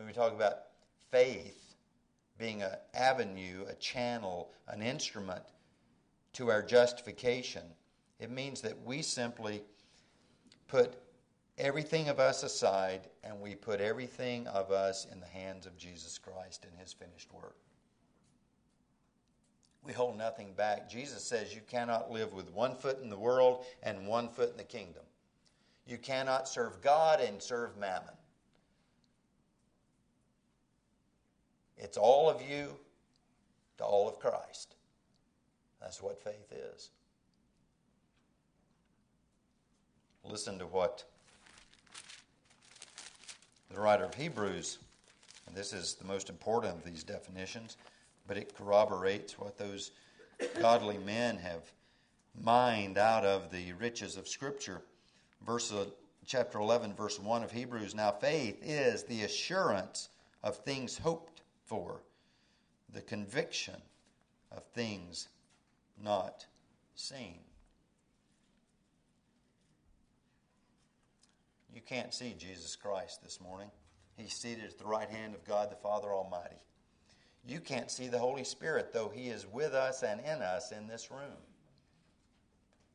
when 0.00 0.06
we 0.06 0.14
talk 0.14 0.32
about 0.32 0.62
faith 1.10 1.74
being 2.38 2.62
an 2.62 2.70
avenue, 2.94 3.66
a 3.68 3.74
channel, 3.74 4.50
an 4.66 4.80
instrument 4.80 5.42
to 6.32 6.48
our 6.48 6.62
justification, 6.62 7.60
it 8.18 8.30
means 8.30 8.62
that 8.62 8.82
we 8.82 9.02
simply 9.02 9.62
put 10.68 10.94
everything 11.60 12.08
of 12.08 12.18
us 12.18 12.42
aside 12.42 13.08
and 13.22 13.40
we 13.40 13.54
put 13.54 13.80
everything 13.80 14.46
of 14.48 14.70
us 14.70 15.06
in 15.12 15.20
the 15.20 15.26
hands 15.26 15.66
of 15.66 15.76
Jesus 15.76 16.18
Christ 16.18 16.64
and 16.64 16.72
his 16.80 16.92
finished 16.92 17.32
work. 17.32 17.56
We 19.84 19.92
hold 19.92 20.16
nothing 20.16 20.52
back. 20.54 20.90
Jesus 20.90 21.22
says 21.22 21.54
you 21.54 21.60
cannot 21.68 22.10
live 22.10 22.32
with 22.32 22.50
one 22.52 22.74
foot 22.74 23.00
in 23.02 23.10
the 23.10 23.18
world 23.18 23.64
and 23.82 24.06
one 24.06 24.28
foot 24.28 24.50
in 24.50 24.56
the 24.56 24.64
kingdom. 24.64 25.02
You 25.86 25.98
cannot 25.98 26.48
serve 26.48 26.80
God 26.82 27.20
and 27.20 27.42
serve 27.42 27.76
mammon. 27.76 28.14
It's 31.76 31.96
all 31.96 32.28
of 32.28 32.42
you 32.42 32.76
to 33.78 33.84
all 33.84 34.08
of 34.08 34.18
Christ. 34.18 34.76
That's 35.80 36.02
what 36.02 36.18
faith 36.18 36.52
is. 36.74 36.90
Listen 40.24 40.58
to 40.58 40.66
what 40.66 41.04
the 43.72 43.80
writer 43.80 44.04
of 44.04 44.14
Hebrews, 44.14 44.78
and 45.46 45.54
this 45.54 45.72
is 45.72 45.94
the 45.94 46.04
most 46.04 46.28
important 46.28 46.74
of 46.74 46.84
these 46.84 47.04
definitions, 47.04 47.76
but 48.26 48.36
it 48.36 48.56
corroborates 48.56 49.38
what 49.38 49.56
those 49.56 49.92
godly 50.60 50.98
men 50.98 51.36
have 51.36 51.62
mined 52.42 52.98
out 52.98 53.24
of 53.24 53.50
the 53.50 53.72
riches 53.74 54.16
of 54.16 54.28
Scripture. 54.28 54.82
Verse 55.46 55.72
uh, 55.72 55.86
chapter 56.26 56.58
11, 56.58 56.94
verse 56.94 57.18
1 57.18 57.42
of 57.42 57.50
Hebrews. 57.52 57.94
Now, 57.94 58.10
faith 58.10 58.58
is 58.62 59.04
the 59.04 59.22
assurance 59.22 60.08
of 60.42 60.56
things 60.56 60.98
hoped 60.98 61.42
for 61.64 62.02
the 62.92 63.02
conviction 63.02 63.80
of 64.50 64.64
things 64.74 65.28
not 66.02 66.46
seen. 66.94 67.38
You 71.74 71.80
can't 71.80 72.12
see 72.12 72.34
Jesus 72.36 72.76
Christ 72.76 73.22
this 73.22 73.40
morning. 73.40 73.70
He's 74.16 74.34
seated 74.34 74.64
at 74.64 74.78
the 74.78 74.84
right 74.84 75.08
hand 75.08 75.34
of 75.34 75.44
God 75.44 75.70
the 75.70 75.76
Father 75.76 76.08
Almighty. 76.08 76.62
You 77.46 77.60
can't 77.60 77.90
see 77.90 78.08
the 78.08 78.18
Holy 78.18 78.44
Spirit, 78.44 78.92
though 78.92 79.08
He 79.08 79.28
is 79.28 79.46
with 79.46 79.72
us 79.72 80.02
and 80.02 80.20
in 80.20 80.42
us 80.42 80.72
in 80.72 80.86
this 80.86 81.10
room. 81.10 81.38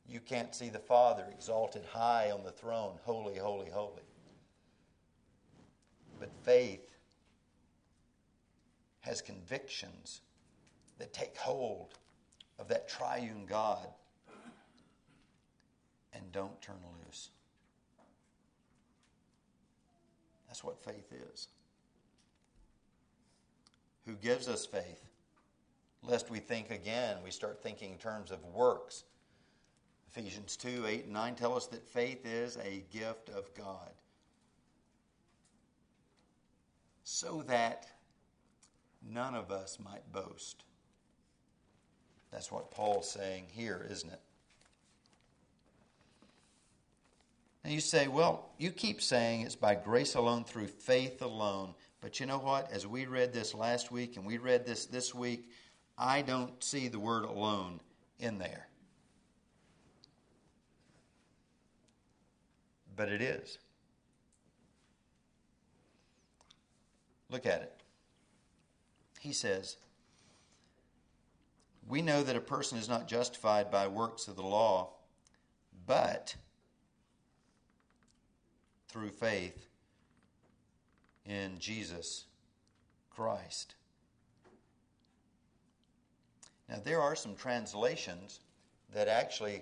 You 0.07 0.19
can't 0.19 0.53
see 0.53 0.69
the 0.69 0.79
Father 0.79 1.25
exalted 1.31 1.83
high 1.85 2.31
on 2.31 2.43
the 2.43 2.51
throne, 2.51 2.99
holy, 3.03 3.37
holy, 3.37 3.69
holy. 3.69 4.03
But 6.19 6.29
faith 6.43 6.95
has 9.01 9.21
convictions 9.21 10.21
that 10.99 11.13
take 11.13 11.35
hold 11.37 11.95
of 12.59 12.67
that 12.67 12.87
triune 12.87 13.45
God 13.45 13.87
and 16.13 16.31
don't 16.31 16.61
turn 16.61 16.77
loose. 17.05 17.29
That's 20.55 20.63
what 20.63 20.79
faith 20.79 21.11
is. 21.33 21.49
Who 24.05 24.13
gives 24.13 24.47
us 24.47 24.65
faith? 24.65 25.03
Lest 26.01 26.29
we 26.29 26.39
think 26.39 26.71
again, 26.71 27.17
we 27.25 27.29
start 27.29 27.61
thinking 27.61 27.91
in 27.91 27.97
terms 27.97 28.31
of 28.31 28.41
works. 28.45 29.03
Ephesians 30.09 30.55
2 30.55 30.85
8 30.87 31.03
and 31.03 31.13
9 31.13 31.35
tell 31.35 31.57
us 31.57 31.65
that 31.67 31.85
faith 31.85 32.25
is 32.25 32.57
a 32.63 32.85
gift 32.89 33.27
of 33.27 33.53
God. 33.53 33.91
So 37.03 37.43
that 37.47 37.87
none 39.05 39.35
of 39.35 39.51
us 39.51 39.77
might 39.83 40.09
boast. 40.13 40.63
That's 42.31 42.49
what 42.49 42.71
Paul's 42.71 43.11
saying 43.11 43.47
here, 43.51 43.85
isn't 43.89 44.09
it? 44.09 44.21
And 47.65 47.73
you 47.73 47.81
say, 47.81 48.07
well, 48.07 48.51
you 48.57 48.71
keep 48.71 49.01
saying 49.01 49.41
it's 49.41 49.55
by 49.55 49.75
grace 49.75 50.15
alone, 50.15 50.45
through 50.45 50.67
faith 50.67 51.21
alone. 51.21 51.73
But 51.99 52.21
you 52.21 52.25
know 52.25 52.37
what? 52.37 52.71
As 52.71 52.87
we 52.87 53.05
read 53.05 53.33
this 53.33 53.53
last 53.53 53.91
week 53.91 54.15
and 54.15 54.25
we 54.25 54.37
read 54.37 54.65
this 54.65 54.85
this 54.85 55.13
week, 55.13 55.49
I 55.97 56.21
don't 56.21 56.63
see 56.63 56.87
the 56.87 56.99
word 56.99 57.25
alone 57.25 57.81
in 58.19 58.37
there. 58.37 58.67
But 62.95 63.09
it 63.09 63.21
is. 63.21 63.57
Look 67.29 67.45
at 67.45 67.61
it 67.61 67.75
he 69.25 69.33
says, 69.33 69.77
We 71.87 72.01
know 72.01 72.23
that 72.23 72.35
a 72.35 72.41
person 72.41 72.77
is 72.77 72.87
not 72.87 73.07
justified 73.07 73.71
by 73.71 73.87
works 73.87 74.27
of 74.27 74.35
the 74.35 74.43
law, 74.43 74.91
but 75.85 76.35
through 78.87 79.09
faith 79.09 79.67
in 81.25 81.57
Jesus 81.59 82.25
Christ. 83.09 83.75
Now, 86.69 86.79
there 86.83 87.01
are 87.01 87.15
some 87.15 87.35
translations 87.35 88.39
that 88.93 89.07
actually 89.07 89.61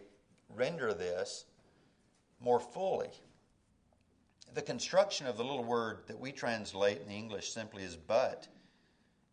render 0.56 0.94
this 0.94 1.46
more 2.40 2.60
fully. 2.60 3.10
The 4.54 4.62
construction 4.62 5.28
of 5.28 5.38
the 5.38 5.44
little 5.44 5.64
word 5.64 6.04
that 6.08 6.20
we 6.20 6.32
translate 6.32 7.02
in 7.02 7.12
English 7.12 7.52
simply 7.52 7.84
as 7.84 7.96
but 7.96 8.48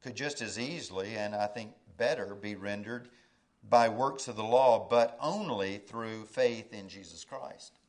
could 0.02 0.14
just 0.14 0.40
as 0.40 0.58
easily, 0.58 1.16
and 1.16 1.34
I 1.34 1.46
think 1.46 1.72
better, 1.98 2.34
be 2.34 2.54
rendered 2.54 3.08
by 3.68 3.88
works 3.88 4.28
of 4.28 4.36
the 4.36 4.42
law, 4.42 4.86
but 4.88 5.18
only 5.20 5.78
through 5.78 6.24
faith 6.24 6.72
in 6.72 6.88
Jesus 6.88 7.24
Christ. 7.24 7.79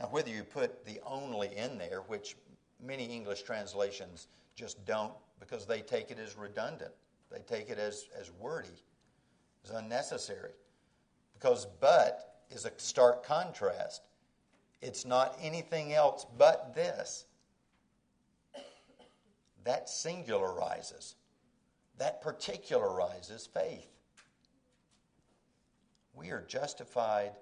Now, 0.00 0.06
whether 0.06 0.30
you 0.30 0.44
put 0.44 0.86
the 0.86 0.98
only 1.06 1.54
in 1.54 1.76
there, 1.76 2.00
which 2.06 2.34
many 2.82 3.04
English 3.04 3.42
translations 3.42 4.28
just 4.56 4.82
don't 4.86 5.12
because 5.38 5.66
they 5.66 5.82
take 5.82 6.10
it 6.10 6.18
as 6.18 6.36
redundant, 6.36 6.92
they 7.30 7.40
take 7.40 7.68
it 7.68 7.78
as, 7.78 8.06
as 8.18 8.30
wordy, 8.40 8.82
as 9.62 9.70
unnecessary. 9.72 10.52
Because 11.34 11.66
but 11.80 12.40
is 12.50 12.64
a 12.64 12.72
stark 12.78 13.24
contrast. 13.24 14.00
It's 14.80 15.04
not 15.04 15.36
anything 15.42 15.92
else 15.92 16.24
but 16.38 16.74
this. 16.74 17.26
That 19.64 19.86
singularizes, 19.86 21.14
that 21.98 22.24
particularizes 22.24 23.46
faith. 23.46 23.90
We 26.14 26.30
are 26.30 26.42
justified 26.48 27.32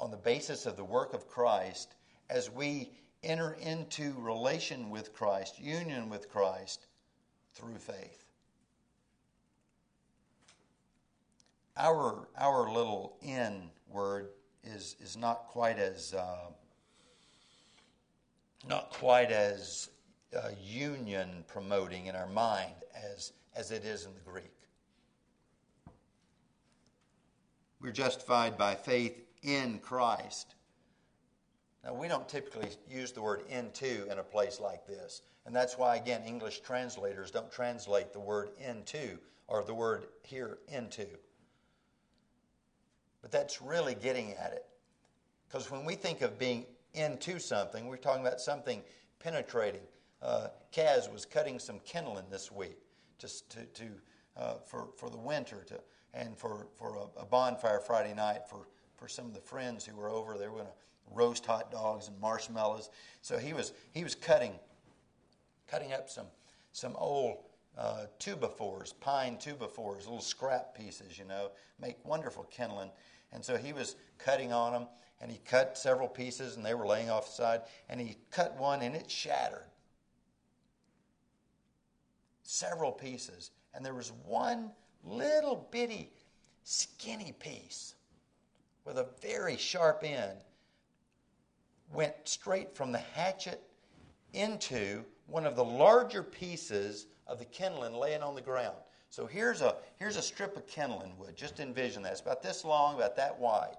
on 0.00 0.10
the 0.10 0.16
basis 0.16 0.66
of 0.66 0.76
the 0.76 0.84
work 0.84 1.12
of 1.12 1.28
Christ 1.28 1.94
as 2.30 2.50
we 2.50 2.90
enter 3.22 3.56
into 3.60 4.14
relation 4.18 4.88
with 4.88 5.12
Christ, 5.12 5.60
union 5.60 6.08
with 6.08 6.30
Christ 6.30 6.86
through 7.52 7.76
faith. 7.76 8.24
Our, 11.76 12.28
our 12.38 12.72
little 12.72 13.16
N 13.22 13.70
word 13.88 14.30
is, 14.64 14.96
is 15.00 15.16
not 15.16 15.46
quite 15.48 15.78
as 15.78 16.14
uh, 16.14 16.50
not 18.68 18.90
quite 18.90 19.30
as 19.30 19.88
uh, 20.36 20.50
union 20.62 21.44
promoting 21.48 22.06
in 22.06 22.14
our 22.14 22.26
mind 22.26 22.74
as, 22.94 23.32
as 23.56 23.70
it 23.70 23.86
is 23.86 24.04
in 24.04 24.12
the 24.12 24.30
Greek. 24.30 24.52
We're 27.80 27.92
justified 27.92 28.58
by 28.58 28.74
faith 28.74 29.22
in 29.42 29.78
Christ. 29.78 30.54
Now, 31.84 31.94
we 31.94 32.08
don't 32.08 32.28
typically 32.28 32.68
use 32.88 33.12
the 33.12 33.22
word 33.22 33.42
into 33.48 34.10
in 34.10 34.18
a 34.18 34.22
place 34.22 34.60
like 34.60 34.86
this. 34.86 35.22
And 35.46 35.56
that's 35.56 35.78
why, 35.78 35.96
again, 35.96 36.22
English 36.26 36.60
translators 36.60 37.30
don't 37.30 37.50
translate 37.50 38.12
the 38.12 38.20
word 38.20 38.50
into 38.58 39.18
or 39.48 39.64
the 39.64 39.74
word 39.74 40.06
here 40.22 40.58
into. 40.68 41.06
But 43.22 43.30
that's 43.30 43.62
really 43.62 43.94
getting 43.94 44.32
at 44.34 44.52
it. 44.52 44.66
Because 45.48 45.70
when 45.70 45.84
we 45.84 45.94
think 45.94 46.22
of 46.22 46.38
being 46.38 46.66
into 46.94 47.38
something, 47.38 47.86
we're 47.86 47.96
talking 47.96 48.24
about 48.24 48.40
something 48.40 48.82
penetrating. 49.18 49.80
Uh, 50.22 50.48
Kaz 50.72 51.10
was 51.10 51.24
cutting 51.24 51.58
some 51.58 51.80
kindling 51.84 52.26
this 52.30 52.52
week 52.52 52.78
just 53.18 53.50
to, 53.50 53.64
to 53.64 53.84
uh, 54.36 54.54
for, 54.64 54.88
for 54.96 55.10
the 55.10 55.18
winter 55.18 55.64
to, 55.66 55.80
and 56.14 56.36
for, 56.36 56.68
for 56.76 56.96
a, 56.96 57.22
a 57.22 57.26
bonfire 57.26 57.80
Friday 57.80 58.14
night 58.14 58.48
for 58.48 58.68
for 59.00 59.08
some 59.08 59.24
of 59.24 59.34
the 59.34 59.40
friends 59.40 59.84
who 59.86 59.96
were 59.96 60.10
over. 60.10 60.36
They 60.36 60.46
were 60.46 60.56
going 60.56 60.66
to 60.66 61.14
roast 61.14 61.46
hot 61.46 61.72
dogs 61.72 62.06
and 62.08 62.20
marshmallows. 62.20 62.90
So 63.22 63.38
he 63.38 63.52
was 63.52 63.72
he 63.92 64.04
was 64.04 64.14
cutting 64.14 64.52
cutting 65.68 65.92
up 65.92 66.08
some 66.10 66.26
some 66.72 66.94
old 66.96 67.38
uh, 67.78 68.06
two-by-fours, 68.18 68.92
pine 68.94 69.38
two-by-fours, 69.38 70.04
little 70.04 70.20
scrap 70.20 70.76
pieces, 70.76 71.18
you 71.18 71.24
know, 71.24 71.50
make 71.80 71.96
wonderful 72.04 72.44
kindling. 72.50 72.90
And 73.32 73.44
so 73.44 73.56
he 73.56 73.72
was 73.72 73.96
cutting 74.18 74.52
on 74.52 74.72
them, 74.72 74.86
and 75.20 75.30
he 75.30 75.38
cut 75.38 75.78
several 75.78 76.08
pieces, 76.08 76.56
and 76.56 76.66
they 76.66 76.74
were 76.74 76.86
laying 76.86 77.10
off 77.10 77.26
the 77.26 77.32
side. 77.32 77.60
And 77.88 78.00
he 78.00 78.18
cut 78.30 78.56
one, 78.58 78.82
and 78.82 78.94
it 78.94 79.10
shattered. 79.10 79.66
Several 82.42 82.92
pieces, 82.92 83.52
and 83.72 83.86
there 83.86 83.94
was 83.94 84.12
one 84.26 84.72
little 85.04 85.68
bitty, 85.70 86.12
skinny 86.64 87.32
piece 87.38 87.94
with 88.84 88.98
a 88.98 89.08
very 89.20 89.56
sharp 89.56 90.02
end 90.04 90.38
went 91.92 92.14
straight 92.24 92.74
from 92.74 92.92
the 92.92 92.98
hatchet 92.98 93.62
into 94.32 95.04
one 95.26 95.46
of 95.46 95.56
the 95.56 95.64
larger 95.64 96.22
pieces 96.22 97.06
of 97.26 97.38
the 97.38 97.44
kindling 97.44 97.94
laying 97.94 98.22
on 98.22 98.34
the 98.34 98.40
ground. 98.40 98.76
So 99.08 99.26
here's 99.26 99.60
a, 99.60 99.76
here's 99.98 100.16
a 100.16 100.22
strip 100.22 100.56
of 100.56 100.66
kindling 100.66 101.16
wood. 101.18 101.36
Just 101.36 101.58
envision 101.58 102.02
that. 102.02 102.12
It's 102.12 102.20
about 102.20 102.42
this 102.42 102.64
long, 102.64 102.94
about 102.94 103.16
that 103.16 103.38
wide. 103.38 103.76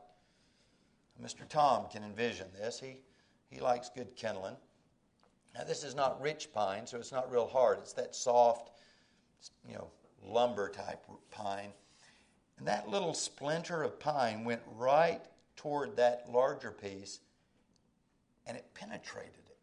Mr. 1.21 1.47
Tom 1.47 1.85
can 1.89 2.03
envision 2.03 2.47
this. 2.57 2.79
He, 2.79 2.99
he 3.49 3.59
likes 3.61 3.89
good 3.89 4.15
kindling. 4.15 4.55
Now, 5.55 5.63
this 5.63 5.83
is 5.83 5.95
not 5.95 6.21
rich 6.21 6.51
pine, 6.53 6.87
so 6.87 6.97
it's 6.97 7.11
not 7.11 7.31
real 7.31 7.47
hard. 7.47 7.79
It's 7.79 7.93
that 7.93 8.15
soft, 8.15 8.71
you 9.67 9.75
know, 9.75 9.87
lumber 10.23 10.69
type 10.69 11.05
pine. 11.29 11.71
And 12.61 12.67
that 12.67 12.87
little 12.87 13.15
splinter 13.15 13.81
of 13.81 13.99
pine 13.99 14.45
went 14.45 14.61
right 14.77 15.21
toward 15.55 15.95
that 15.95 16.29
larger 16.29 16.69
piece 16.69 17.19
and 18.45 18.55
it 18.55 18.71
penetrated 18.75 19.33
it. 19.49 19.57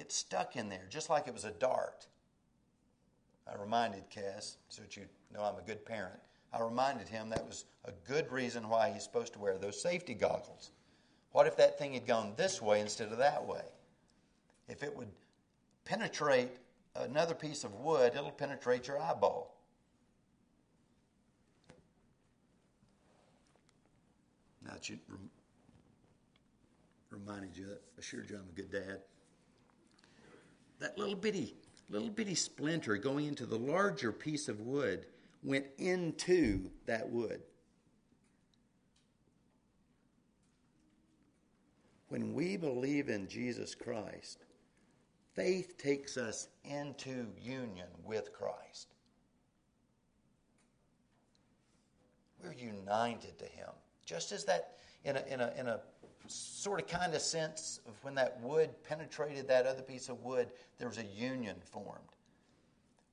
It 0.00 0.10
stuck 0.10 0.56
in 0.56 0.70
there 0.70 0.86
just 0.88 1.10
like 1.10 1.28
it 1.28 1.34
was 1.34 1.44
a 1.44 1.50
dart. 1.50 2.06
I 3.46 3.60
reminded 3.60 4.08
Cass, 4.08 4.56
so 4.70 4.80
that 4.80 4.96
you 4.96 5.02
know 5.30 5.42
I'm 5.42 5.58
a 5.58 5.66
good 5.66 5.84
parent, 5.84 6.18
I 6.50 6.62
reminded 6.62 7.10
him 7.10 7.28
that 7.28 7.46
was 7.46 7.66
a 7.84 7.92
good 8.06 8.32
reason 8.32 8.66
why 8.66 8.90
he's 8.90 9.04
supposed 9.04 9.34
to 9.34 9.38
wear 9.38 9.58
those 9.58 9.82
safety 9.82 10.14
goggles. 10.14 10.70
What 11.32 11.46
if 11.46 11.58
that 11.58 11.78
thing 11.78 11.92
had 11.92 12.06
gone 12.06 12.32
this 12.38 12.62
way 12.62 12.80
instead 12.80 13.12
of 13.12 13.18
that 13.18 13.46
way? 13.46 13.66
If 14.66 14.82
it 14.82 14.96
would 14.96 15.12
penetrate 15.84 16.52
another 16.96 17.34
piece 17.34 17.64
of 17.64 17.74
wood, 17.74 18.14
it'll 18.16 18.30
penetrate 18.30 18.88
your 18.88 18.98
eyeball. 18.98 19.57
That 24.68 24.88
you 24.88 24.98
rem- 25.08 25.30
reminded 27.10 27.56
you 27.56 27.66
that 27.66 27.82
assured 27.98 28.28
you 28.30 28.36
I'm 28.36 28.48
a 28.48 28.52
good 28.54 28.70
dad. 28.70 29.00
That 30.78 30.98
little 30.98 31.16
bitty, 31.16 31.54
little 31.88 32.10
bitty 32.10 32.34
splinter 32.34 32.96
going 32.96 33.26
into 33.26 33.46
the 33.46 33.58
larger 33.58 34.12
piece 34.12 34.48
of 34.48 34.60
wood 34.60 35.06
went 35.42 35.66
into 35.78 36.70
that 36.86 37.08
wood. 37.10 37.40
When 42.08 42.34
we 42.34 42.56
believe 42.56 43.08
in 43.08 43.28
Jesus 43.28 43.74
Christ, 43.74 44.44
faith 45.34 45.76
takes 45.78 46.16
us 46.16 46.48
into 46.64 47.26
union 47.40 47.88
with 48.04 48.32
Christ. 48.32 48.88
We're 52.42 52.52
united 52.52 53.38
to 53.38 53.44
Him. 53.46 53.70
Just 54.08 54.32
as 54.32 54.46
that, 54.46 54.78
in 55.04 55.16
a, 55.16 55.24
in 55.28 55.42
a, 55.42 55.52
in 55.58 55.66
a 55.68 55.80
sort 56.28 56.80
of 56.80 56.86
kind 56.88 57.12
of 57.12 57.20
sense 57.20 57.80
of 57.86 57.92
when 58.02 58.14
that 58.14 58.40
wood 58.40 58.70
penetrated 58.88 59.46
that 59.48 59.66
other 59.66 59.82
piece 59.82 60.08
of 60.08 60.22
wood, 60.24 60.48
there 60.78 60.88
was 60.88 60.96
a 60.96 61.04
union 61.04 61.56
formed. 61.60 61.98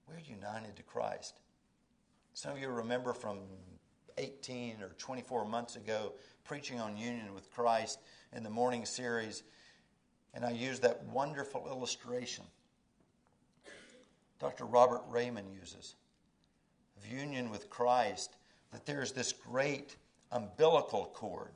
We're 0.07 0.19
united 0.19 0.77
to 0.77 0.83
Christ. 0.83 1.41
Some 2.33 2.53
of 2.53 2.59
you 2.59 2.69
remember 2.69 3.11
from 3.11 3.39
18 4.17 4.77
or 4.81 4.91
24 4.97 5.43
months 5.43 5.75
ago 5.75 6.13
preaching 6.45 6.79
on 6.79 6.95
union 6.95 7.33
with 7.33 7.51
Christ 7.51 7.99
in 8.33 8.43
the 8.43 8.49
morning 8.49 8.85
series, 8.85 9.43
and 10.33 10.45
I 10.45 10.51
used 10.51 10.81
that 10.83 11.03
wonderful 11.03 11.67
illustration 11.67 12.45
Dr. 14.39 14.65
Robert 14.65 15.01
Reymond 15.09 15.53
uses 15.59 15.95
of 16.97 17.05
union 17.05 17.49
with 17.49 17.69
Christ, 17.69 18.37
that 18.71 18.85
there's 18.85 19.11
this 19.11 19.33
great 19.33 19.97
umbilical 20.35 21.05
cord 21.13 21.51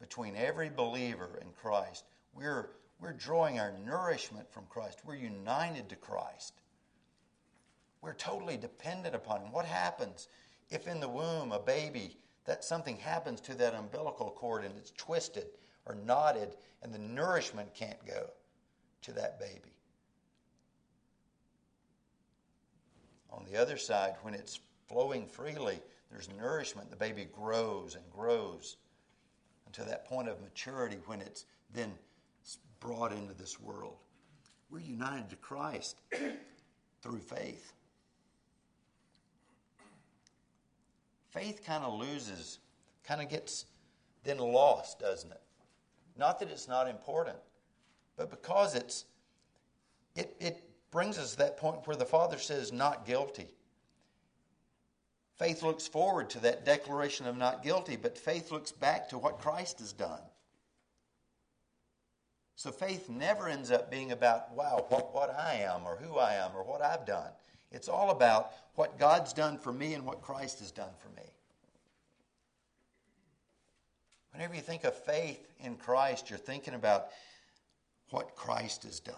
between 0.00 0.36
every 0.36 0.70
believer 0.70 1.38
in 1.42 1.48
Christ. 1.52 2.04
We're, 2.34 2.70
we're 2.98 3.12
drawing 3.12 3.60
our 3.60 3.74
nourishment 3.84 4.50
from 4.50 4.64
Christ. 4.68 5.02
We're 5.04 5.16
united 5.16 5.88
to 5.90 5.96
Christ. 5.96 6.54
We're 8.00 8.14
totally 8.14 8.56
dependent 8.56 9.14
upon 9.14 9.42
Him. 9.42 9.52
What 9.52 9.66
happens 9.66 10.28
if 10.70 10.88
in 10.88 11.00
the 11.00 11.08
womb 11.08 11.52
a 11.52 11.60
baby, 11.60 12.16
that 12.46 12.64
something 12.64 12.96
happens 12.96 13.40
to 13.42 13.54
that 13.54 13.74
umbilical 13.74 14.30
cord 14.30 14.64
and 14.64 14.76
it's 14.76 14.92
twisted 14.96 15.46
or 15.84 15.94
knotted 15.94 16.56
and 16.82 16.92
the 16.92 16.98
nourishment 16.98 17.74
can't 17.74 18.04
go 18.06 18.30
to 19.02 19.12
that 19.12 19.38
baby? 19.38 19.74
On 23.30 23.44
the 23.44 23.60
other 23.60 23.76
side, 23.76 24.14
when 24.22 24.34
it's 24.34 24.60
flowing 24.88 25.26
freely, 25.26 25.80
there's 26.10 26.28
nourishment. 26.38 26.90
The 26.90 26.96
baby 26.96 27.26
grows 27.32 27.94
and 27.94 28.04
grows 28.10 28.76
until 29.66 29.84
that 29.86 30.06
point 30.06 30.28
of 30.28 30.40
maturity 30.40 30.98
when 31.06 31.20
it's 31.20 31.44
then 31.74 31.92
brought 32.80 33.12
into 33.12 33.34
this 33.34 33.60
world. 33.60 33.96
We're 34.70 34.80
united 34.80 35.30
to 35.30 35.36
Christ 35.36 35.96
through 37.02 37.18
faith. 37.18 37.72
Faith 41.30 41.62
kind 41.64 41.84
of 41.84 41.98
loses, 41.98 42.60
kind 43.04 43.20
of 43.20 43.28
gets 43.28 43.66
then 44.24 44.38
lost, 44.38 44.98
doesn't 44.98 45.30
it? 45.30 45.40
Not 46.16 46.38
that 46.40 46.50
it's 46.50 46.66
not 46.66 46.88
important, 46.88 47.36
but 48.16 48.30
because 48.30 48.74
it's 48.74 49.04
it, 50.14 50.34
it 50.40 50.64
brings 50.90 51.18
us 51.18 51.32
to 51.32 51.38
that 51.38 51.58
point 51.58 51.86
where 51.86 51.96
the 51.96 52.06
Father 52.06 52.38
says, 52.38 52.72
not 52.72 53.06
guilty. 53.06 53.48
Faith 55.38 55.62
looks 55.62 55.86
forward 55.86 56.30
to 56.30 56.40
that 56.40 56.64
declaration 56.64 57.26
of 57.26 57.36
not 57.36 57.62
guilty, 57.62 57.96
but 57.96 58.16
faith 58.16 58.50
looks 58.50 58.72
back 58.72 59.08
to 59.08 59.18
what 59.18 59.38
Christ 59.38 59.80
has 59.80 59.92
done. 59.92 60.20
So 62.56 62.70
faith 62.72 63.10
never 63.10 63.48
ends 63.48 63.70
up 63.70 63.90
being 63.90 64.12
about, 64.12 64.54
wow, 64.54 64.86
what, 64.88 65.14
what 65.14 65.38
I 65.38 65.56
am 65.56 65.82
or 65.84 65.96
who 65.96 66.16
I 66.16 66.34
am 66.34 66.52
or 66.56 66.62
what 66.64 66.80
I've 66.80 67.04
done. 67.04 67.30
It's 67.70 67.88
all 67.88 68.10
about 68.10 68.52
what 68.76 68.98
God's 68.98 69.34
done 69.34 69.58
for 69.58 69.72
me 69.72 69.92
and 69.92 70.06
what 70.06 70.22
Christ 70.22 70.60
has 70.60 70.70
done 70.70 70.92
for 70.98 71.08
me. 71.10 71.26
Whenever 74.32 74.54
you 74.54 74.62
think 74.62 74.84
of 74.84 74.94
faith 74.94 75.46
in 75.60 75.76
Christ, 75.76 76.30
you're 76.30 76.38
thinking 76.38 76.74
about 76.74 77.08
what 78.10 78.36
Christ 78.36 78.84
has 78.84 79.00
done 79.00 79.14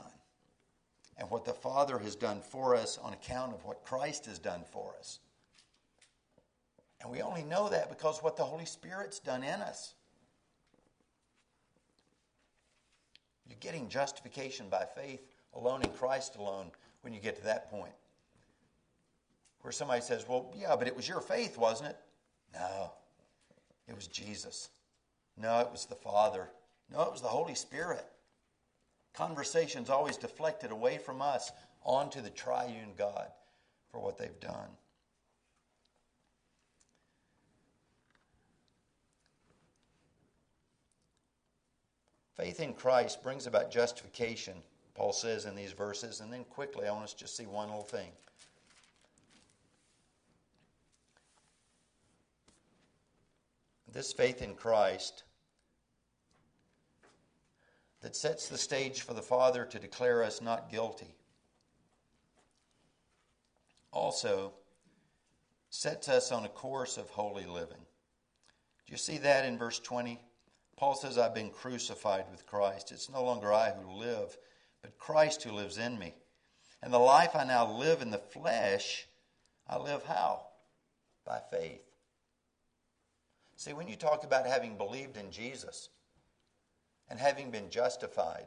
and 1.17 1.31
what 1.31 1.45
the 1.45 1.53
Father 1.53 1.99
has 1.99 2.17
done 2.17 2.41
for 2.41 2.75
us 2.75 2.99
on 2.99 3.13
account 3.13 3.53
of 3.53 3.65
what 3.65 3.85
Christ 3.85 4.27
has 4.27 4.41
done 4.41 4.63
for 4.73 4.95
us. 4.99 5.21
And 7.01 7.11
we 7.11 7.23
only 7.23 7.45
know 7.45 7.69
that 7.69 7.89
because 7.89 8.23
what 8.23 8.37
the 8.37 8.45
Holy 8.45 8.65
Spirit's 8.65 9.21
done 9.21 9.43
in 9.43 9.61
us. 9.61 9.95
You're 13.49 13.59
getting 13.61 13.89
justification 13.89 14.69
by 14.69 14.85
faith 14.95 15.23
alone 15.55 15.83
in 15.83 15.91
Christ 15.91 16.37
alone 16.37 16.71
when 17.03 17.13
you 17.13 17.21
get 17.21 17.37
to 17.37 17.45
that 17.45 17.71
point. 17.71 17.93
Where 19.63 19.73
somebody 19.73 20.03
says, 20.03 20.27
Well, 20.29 20.53
yeah, 20.57 20.77
but 20.77 20.87
it 20.87 20.97
was 20.97 21.09
your 21.09 21.21
faith, 21.21 21.57
wasn't 21.57 21.91
it? 21.91 21.97
No, 22.55 22.93
it 23.87 23.95
was 23.95 24.07
Jesus. 24.07 24.71
No, 25.37 25.61
it 25.61 25.71
was 25.71 25.87
the 25.87 25.95
Father. 25.95 26.51
No, 26.93 27.03
it 27.03 27.13
was 27.13 27.21
the 27.23 27.29
Holy 27.29 27.55
Spirit. 27.55 28.05
Conversations 29.15 29.91
always 29.91 30.17
deflected 30.17 30.71
away 30.71 30.99
from 30.99 31.23
us 31.23 31.53
onto 31.83 32.21
the 32.21 32.31
triune 32.31 32.93
God 32.97 33.29
for 33.91 34.01
what 34.01 34.19
they've 34.19 34.41
done. 34.41 34.69
Faith 42.39 42.61
in 42.61 42.73
Christ 42.73 43.21
brings 43.21 43.49
about 43.49 43.69
justification, 43.69 44.55
Paul 44.95 45.13
says 45.13 45.45
in 45.45 45.57
these 45.57 45.73
verses. 45.73 46.21
And 46.21 46.33
then 46.33 46.45
quickly, 46.45 46.87
I 46.87 46.93
want 46.93 47.05
us 47.05 47.13
to 47.15 47.19
just 47.19 47.37
see 47.37 47.47
one 47.47 47.67
little 47.67 47.83
thing. 47.83 48.13
This 53.93 54.13
faith 54.13 54.41
in 54.41 54.55
Christ 54.55 55.25
that 58.03 58.15
sets 58.15 58.49
the 58.49 58.59
stage 58.59 59.01
for 59.01 59.15
the 59.15 59.23
Father 59.23 59.65
to 59.65 59.79
declare 59.81 60.23
us 60.23 60.41
not 60.41 60.71
guilty 60.71 61.17
also 63.91 64.53
sets 65.71 66.09
us 66.09 66.31
on 66.31 66.45
a 66.45 66.49
course 66.49 66.99
of 66.99 67.11
holy 67.11 67.47
living. 67.47 67.85
Do 68.87 68.93
you 68.93 68.97
see 68.97 69.19
that 69.19 69.45
in 69.45 69.59
verse 69.59 69.81
20? 69.81 70.21
Paul 70.79 70.95
says, 70.95 71.19
I've 71.19 71.35
been 71.35 71.51
crucified 71.51 72.27
with 72.31 72.47
Christ. 72.47 72.93
It's 72.93 73.11
no 73.11 73.25
longer 73.25 73.53
I 73.53 73.71
who 73.71 73.99
live, 73.99 74.39
but 74.81 74.97
Christ 74.97 75.43
who 75.43 75.51
lives 75.51 75.77
in 75.77 75.99
me. 75.99 76.15
And 76.81 76.93
the 76.93 76.99
life 76.99 77.35
I 77.35 77.43
now 77.43 77.73
live 77.73 78.01
in 78.01 78.13
the 78.13 78.19
flesh, 78.19 79.09
I 79.67 79.77
live 79.79 80.05
how? 80.05 80.47
By 81.27 81.41
faith. 81.51 81.83
See, 83.57 83.73
when 83.73 83.89
you 83.89 83.97
talk 83.97 84.23
about 84.23 84.47
having 84.47 84.77
believed 84.77 85.17
in 85.17 85.33
Jesus 85.33 85.89
and 87.11 87.19
having 87.19 87.51
been 87.51 87.71
justified, 87.71 88.47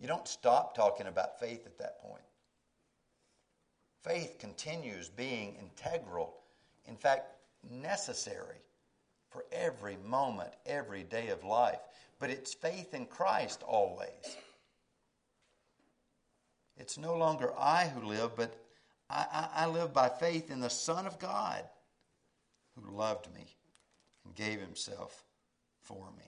you 0.00 0.08
don't 0.08 0.26
stop 0.26 0.74
talking 0.74 1.06
about 1.06 1.38
faith 1.38 1.64
at 1.64 1.78
that 1.78 2.00
point. 2.00 2.24
Faith 4.02 4.40
continues 4.40 5.08
being 5.08 5.54
integral, 5.60 6.34
in 6.86 6.96
fact, 6.96 7.36
necessary 7.70 8.65
for 9.36 9.44
every 9.52 9.98
moment, 10.06 10.48
every 10.64 11.02
day 11.02 11.28
of 11.28 11.44
life. 11.44 11.80
But 12.18 12.30
it's 12.30 12.54
faith 12.54 12.94
in 12.94 13.04
Christ 13.04 13.62
always. 13.62 14.08
It's 16.78 16.96
no 16.96 17.14
longer 17.18 17.52
I 17.58 17.88
who 17.88 18.06
live, 18.06 18.34
but 18.34 18.54
I, 19.10 19.26
I, 19.30 19.64
I, 19.64 19.66
live 19.66 19.92
by 19.92 20.08
faith 20.08 20.50
in 20.50 20.60
the 20.60 20.70
Son 20.70 21.06
of 21.06 21.18
God 21.18 21.64
who 22.74 22.96
loved 22.96 23.28
me 23.34 23.54
and 24.24 24.34
gave 24.34 24.58
himself 24.58 25.22
for 25.82 26.08
me. 26.16 26.24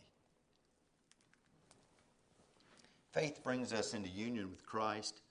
Faith 3.13 3.43
brings 3.43 3.73
us 3.73 3.95
into 3.95 4.11
union 4.11 4.51
with 4.51 4.67
Christ. 4.67 5.23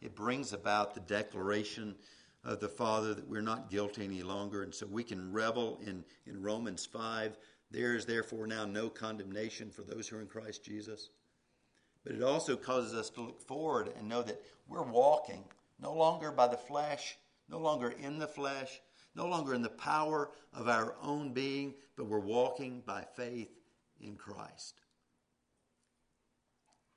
It 0.00 0.14
brings 0.14 0.52
about 0.52 0.94
the 0.94 1.00
declaration 1.00 1.96
of 2.44 2.60
the 2.60 2.68
Father 2.68 3.14
that 3.14 3.28
we're 3.28 3.40
not 3.40 3.70
guilty 3.70 4.04
any 4.04 4.22
longer. 4.22 4.62
And 4.62 4.74
so 4.74 4.86
we 4.86 5.04
can 5.04 5.32
revel 5.32 5.80
in, 5.84 6.04
in 6.26 6.42
Romans 6.42 6.86
5. 6.86 7.36
There 7.70 7.94
is 7.94 8.06
therefore 8.06 8.46
now 8.46 8.64
no 8.64 8.88
condemnation 8.88 9.70
for 9.70 9.82
those 9.82 10.08
who 10.08 10.16
are 10.16 10.20
in 10.20 10.26
Christ 10.26 10.64
Jesus. 10.64 11.10
But 12.04 12.14
it 12.14 12.22
also 12.22 12.56
causes 12.56 12.94
us 12.94 13.10
to 13.10 13.22
look 13.22 13.40
forward 13.40 13.92
and 13.98 14.08
know 14.08 14.22
that 14.22 14.40
we're 14.68 14.82
walking 14.82 15.44
no 15.80 15.92
longer 15.92 16.30
by 16.30 16.48
the 16.48 16.56
flesh, 16.56 17.18
no 17.48 17.58
longer 17.58 17.90
in 17.90 18.18
the 18.18 18.26
flesh, 18.26 18.80
no 19.14 19.26
longer 19.26 19.54
in 19.54 19.62
the 19.62 19.68
power 19.68 20.30
of 20.54 20.68
our 20.68 20.94
own 21.02 21.32
being, 21.32 21.74
but 21.96 22.06
we're 22.06 22.18
walking 22.18 22.82
by 22.86 23.04
faith 23.16 23.50
in 24.00 24.16
Christ. 24.16 24.80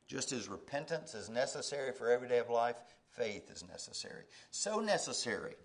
Just 0.07 0.31
as 0.31 0.49
repentance 0.49 1.13
is 1.15 1.29
necessary 1.29 1.91
for 1.93 2.09
every 2.09 2.27
day 2.27 2.39
of 2.39 2.49
life, 2.49 2.77
faith 3.15 3.49
is 3.51 3.63
necessary. 3.67 4.23
So 4.51 4.79
necessary 4.79 5.55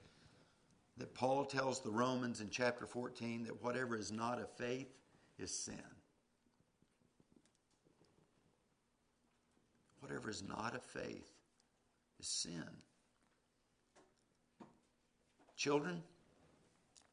that 0.99 1.15
Paul 1.15 1.45
tells 1.45 1.81
the 1.81 1.91
Romans 1.91 2.41
in 2.41 2.49
chapter 2.51 2.87
14 2.87 3.45
that 3.45 3.63
whatever 3.63 3.97
is 3.97 4.11
not 4.11 4.41
of 4.41 4.51
faith 4.57 4.89
is 5.39 5.51
sin. 5.51 5.81
Whatever 10.01 10.31
is 10.31 10.43
not 10.43 10.75
of 10.75 10.83
faith 10.83 11.29
is 12.21 12.29
sin. 12.29 12.65
Children, 15.57 16.03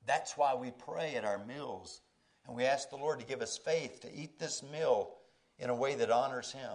that's 0.06 0.38
why 0.38 0.54
we 0.54 0.72
pray 0.72 1.16
at 1.16 1.26
our 1.26 1.44
meals 1.46 2.02
and 2.48 2.56
we 2.56 2.66
ask 2.66 2.90
the 2.90 2.98
Lord 2.98 3.20
to 3.20 3.26
give 3.26 3.42
us 3.42 3.58
faith 3.58 4.02
to 4.02 4.14
eat 4.14 4.38
this 4.38 4.64
meal 4.64 5.16
in 5.60 5.70
a 5.70 5.76
way 5.76 5.96
that 5.96 6.12
honors 6.12 6.52
Him. 6.52 6.72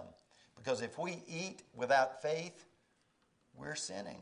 Because 0.55 0.81
if 0.81 0.97
we 0.97 1.23
eat 1.27 1.61
without 1.75 2.21
faith, 2.21 2.65
we're 3.55 3.75
sinning. 3.75 4.21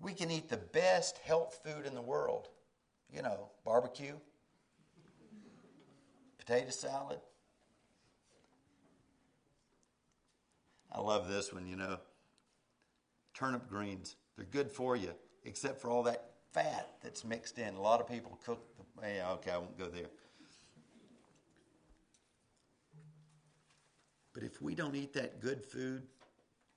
We 0.00 0.12
can 0.12 0.30
eat 0.30 0.48
the 0.48 0.58
best 0.58 1.18
health 1.18 1.60
food 1.64 1.86
in 1.86 1.94
the 1.94 2.02
world. 2.02 2.48
You 3.10 3.22
know, 3.22 3.50
barbecue, 3.64 4.14
potato 6.38 6.70
salad. 6.70 7.20
I 10.90 11.00
love 11.00 11.28
this 11.28 11.52
one, 11.52 11.66
you 11.66 11.76
know. 11.76 11.98
Turnip 13.34 13.68
greens. 13.68 14.16
They're 14.36 14.46
good 14.46 14.70
for 14.70 14.96
you, 14.96 15.12
except 15.44 15.80
for 15.80 15.90
all 15.90 16.02
that 16.04 16.30
fat 16.52 16.90
that's 17.02 17.24
mixed 17.24 17.58
in. 17.58 17.74
A 17.74 17.80
lot 17.80 18.00
of 18.00 18.08
people 18.08 18.38
cook 18.44 18.64
the. 18.76 19.08
Yeah, 19.08 19.32
okay, 19.32 19.50
I 19.50 19.58
won't 19.58 19.78
go 19.78 19.88
there. 19.88 20.06
But 24.34 24.42
if 24.42 24.60
we 24.60 24.74
don't 24.74 24.96
eat 24.96 25.14
that 25.14 25.40
good 25.40 25.64
food, 25.64 26.02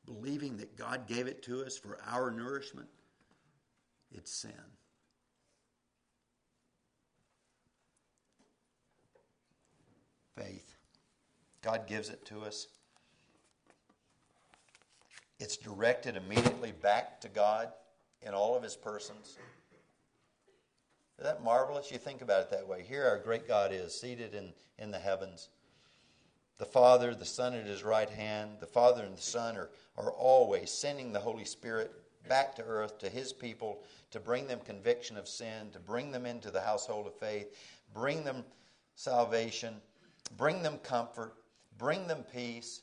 believing 0.05 0.57
that 0.57 0.77
God 0.77 1.07
gave 1.07 1.27
it 1.27 1.41
to 1.43 1.65
us 1.65 1.77
for 1.77 1.97
our 2.07 2.31
nourishment, 2.31 2.87
it's 4.11 4.31
sin. 4.31 4.51
Faith. 10.35 10.75
God 11.63 11.87
gives 11.87 12.09
it 12.09 12.23
to 12.27 12.41
us. 12.41 12.67
It's 15.39 15.57
directed 15.57 16.15
immediately 16.15 16.71
back 16.71 17.19
to 17.21 17.27
God 17.27 17.69
in 18.21 18.33
all 18.33 18.55
of 18.55 18.61
his 18.61 18.75
persons. 18.75 19.37
Is 21.17 21.25
that 21.25 21.43
marvelous? 21.43 21.91
You 21.91 21.97
think 21.97 22.21
about 22.21 22.41
it 22.41 22.49
that 22.51 22.67
way. 22.67 22.85
Here 22.87 23.05
our 23.05 23.17
great 23.17 23.47
God 23.47 23.71
is 23.73 23.99
seated 23.99 24.35
in, 24.35 24.53
in 24.77 24.91
the 24.91 24.99
heavens 24.99 25.49
the 26.57 26.65
Father, 26.65 27.13
the 27.13 27.25
Son 27.25 27.53
at 27.53 27.65
his 27.65 27.83
right 27.83 28.09
hand, 28.09 28.57
the 28.59 28.65
Father 28.65 29.03
and 29.03 29.15
the 29.15 29.21
Son 29.21 29.55
are, 29.57 29.69
are 29.97 30.11
always 30.11 30.71
sending 30.71 31.11
the 31.11 31.19
Holy 31.19 31.45
Spirit 31.45 31.91
back 32.27 32.55
to 32.55 32.63
earth 32.63 32.97
to 32.99 33.09
his 33.09 33.31
people 33.31 33.83
to 34.11 34.19
bring 34.19 34.47
them 34.47 34.59
conviction 34.65 35.17
of 35.17 35.27
sin, 35.27 35.69
to 35.71 35.79
bring 35.79 36.11
them 36.11 36.25
into 36.25 36.51
the 36.51 36.61
household 36.61 37.07
of 37.07 37.15
faith, 37.15 37.55
bring 37.93 38.23
them 38.23 38.43
salvation, 38.95 39.75
bring 40.35 40.63
them 40.63 40.77
comfort, 40.79 41.35
bring 41.77 42.07
them 42.07 42.23
peace. 42.33 42.81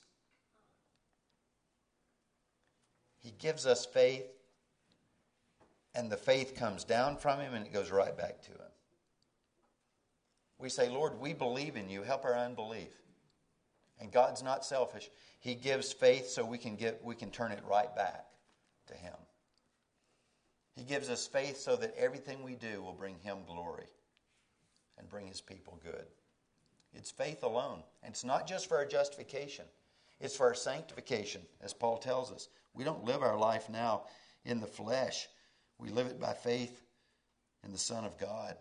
He 3.22 3.33
gives 3.39 3.66
us 3.66 3.85
faith, 3.85 4.27
and 5.95 6.11
the 6.11 6.16
faith 6.16 6.55
comes 6.55 6.85
down 6.85 7.16
from 7.16 7.41
him 7.41 7.55
and 7.55 7.66
it 7.66 7.72
goes 7.72 7.91
right 7.91 8.16
back 8.16 8.43
to 8.43 8.51
him. 8.51 8.59
We 10.59 10.68
say, 10.68 10.89
Lord, 10.89 11.20
we 11.20 11.33
believe 11.33 11.77
in 11.77 11.89
you. 11.89 12.03
Help 12.03 12.25
our 12.25 12.37
unbelief. 12.37 13.04
And 14.01 14.11
God's 14.11 14.42
not 14.42 14.64
selfish. 14.64 15.11
He 15.40 15.55
gives 15.55 15.92
faith 15.92 16.28
so 16.28 16.45
we 16.45 16.59
can 16.59 16.76
get 16.76 17.01
we 17.05 17.14
can 17.14 17.30
turn 17.30 17.53
it 17.53 17.62
right 17.68 17.95
back 17.95 18.26
to 18.88 18.95
him. 18.95 19.14
He 20.74 20.82
gives 20.82 21.09
us 21.09 21.26
faith 21.26 21.59
so 21.59 21.76
that 21.76 21.95
everything 21.97 22.42
we 22.42 22.57
do 22.57 22.82
will 22.82 22.92
bring 22.92 23.16
Him 23.20 23.38
glory 23.47 23.86
and 24.99 25.09
bring 25.09 25.26
His 25.26 25.40
people 25.40 25.78
good. 25.84 26.07
It's 26.92 27.11
faith 27.11 27.42
alone. 27.42 27.82
And 28.03 28.12
it's 28.12 28.24
not 28.24 28.47
just 28.47 28.68
for 28.68 28.76
our 28.76 28.86
justification, 28.86 29.66
it's 30.20 30.36
for 30.36 30.47
our 30.47 30.55
sanctification, 30.55 31.42
as 31.61 31.72
Paul 31.72 31.99
tells 31.99 32.32
us. 32.32 32.49
We 32.72 32.84
don't 32.84 33.05
live 33.05 33.22
our 33.22 33.38
life 33.38 33.68
now 33.68 34.05
in 34.45 34.61
the 34.61 34.66
flesh, 34.66 35.28
we 35.78 35.88
live 35.88 36.07
it 36.09 36.20
by 36.20 36.34
faith 36.34 36.82
in 37.64 37.72
the 37.72 37.78
Son 37.78 38.05
of 38.05 38.18
God. 38.18 38.57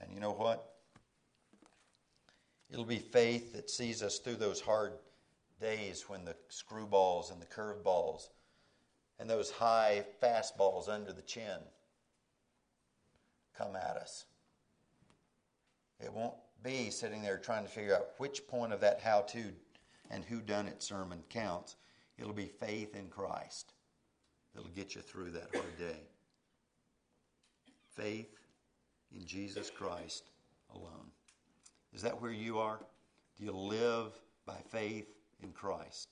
And 0.00 0.12
you 0.12 0.20
know 0.20 0.32
what? 0.32 0.77
It'll 2.78 2.86
be 2.86 2.98
faith 3.00 3.54
that 3.54 3.68
sees 3.68 4.04
us 4.04 4.20
through 4.20 4.36
those 4.36 4.60
hard 4.60 4.92
days 5.60 6.04
when 6.08 6.24
the 6.24 6.36
screwballs 6.48 7.32
and 7.32 7.42
the 7.42 7.46
curveballs 7.46 8.28
and 9.18 9.28
those 9.28 9.50
high 9.50 10.04
fastballs 10.22 10.88
under 10.88 11.12
the 11.12 11.22
chin 11.22 11.58
come 13.56 13.74
at 13.74 13.96
us. 13.96 14.26
It 15.98 16.12
won't 16.12 16.36
be 16.62 16.90
sitting 16.90 17.20
there 17.20 17.36
trying 17.36 17.64
to 17.64 17.68
figure 17.68 17.96
out 17.96 18.10
which 18.18 18.46
point 18.46 18.72
of 18.72 18.80
that 18.82 19.00
how 19.00 19.22
to 19.22 19.46
and 20.08 20.24
who 20.24 20.40
done 20.40 20.68
it 20.68 20.80
sermon 20.80 21.24
counts. 21.30 21.74
It'll 22.16 22.32
be 22.32 22.46
faith 22.46 22.94
in 22.94 23.08
Christ 23.08 23.72
that'll 24.54 24.70
get 24.70 24.94
you 24.94 25.00
through 25.00 25.32
that 25.32 25.48
hard 25.52 25.78
day. 25.80 26.04
Faith 27.96 28.38
in 29.12 29.26
Jesus 29.26 29.68
Christ 29.68 30.30
alone. 30.72 31.10
Is 31.94 32.02
that 32.02 32.20
where 32.20 32.30
you 32.30 32.58
are? 32.58 32.78
Do 33.38 33.44
you 33.44 33.52
live 33.52 34.12
by 34.46 34.56
faith 34.70 35.06
in 35.42 35.52
Christ? 35.52 36.08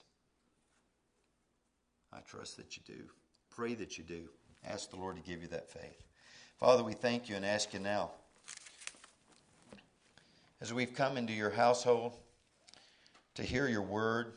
I 2.12 2.18
trust 2.20 2.56
that 2.56 2.76
you 2.76 2.82
do. 2.86 3.04
Pray 3.50 3.74
that 3.74 3.98
you 3.98 4.04
do. 4.04 4.28
Ask 4.64 4.90
the 4.90 4.96
Lord 4.96 5.16
to 5.16 5.22
give 5.22 5.42
you 5.42 5.48
that 5.48 5.70
faith. 5.70 6.02
Father, 6.58 6.82
we 6.82 6.92
thank 6.92 7.28
you 7.28 7.36
and 7.36 7.44
ask 7.44 7.72
you 7.74 7.80
now, 7.80 8.10
as 10.60 10.72
we've 10.72 10.94
come 10.94 11.16
into 11.16 11.34
your 11.34 11.50
household 11.50 12.16
to 13.34 13.42
hear 13.42 13.68
your 13.68 13.82
word, 13.82 14.32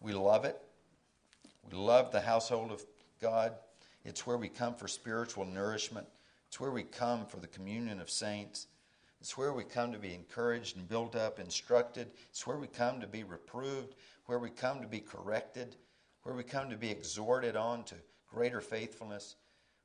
we 0.00 0.12
love 0.12 0.44
it. 0.44 0.60
We 1.70 1.78
love 1.78 2.10
the 2.10 2.20
household 2.20 2.72
of 2.72 2.84
God. 3.20 3.52
It's 4.04 4.26
where 4.26 4.36
we 4.36 4.48
come 4.48 4.74
for 4.74 4.88
spiritual 4.88 5.44
nourishment. 5.44 6.06
It's 6.48 6.58
where 6.58 6.72
we 6.72 6.82
come 6.82 7.26
for 7.26 7.38
the 7.38 7.46
communion 7.46 8.00
of 8.00 8.10
saints. 8.10 8.66
It's 9.20 9.36
where 9.36 9.52
we 9.52 9.64
come 9.64 9.92
to 9.92 9.98
be 9.98 10.14
encouraged 10.14 10.76
and 10.76 10.88
built 10.88 11.14
up, 11.14 11.38
instructed. 11.38 12.10
It's 12.30 12.46
where 12.46 12.56
we 12.56 12.66
come 12.66 13.00
to 13.00 13.06
be 13.06 13.22
reproved, 13.22 13.94
where 14.26 14.38
we 14.38 14.48
come 14.48 14.80
to 14.80 14.86
be 14.86 15.00
corrected, 15.00 15.76
where 16.22 16.34
we 16.34 16.42
come 16.42 16.70
to 16.70 16.76
be 16.76 16.90
exhorted 16.90 17.54
on 17.54 17.84
to 17.84 17.96
greater 18.26 18.60
faithfulness. 18.60 19.36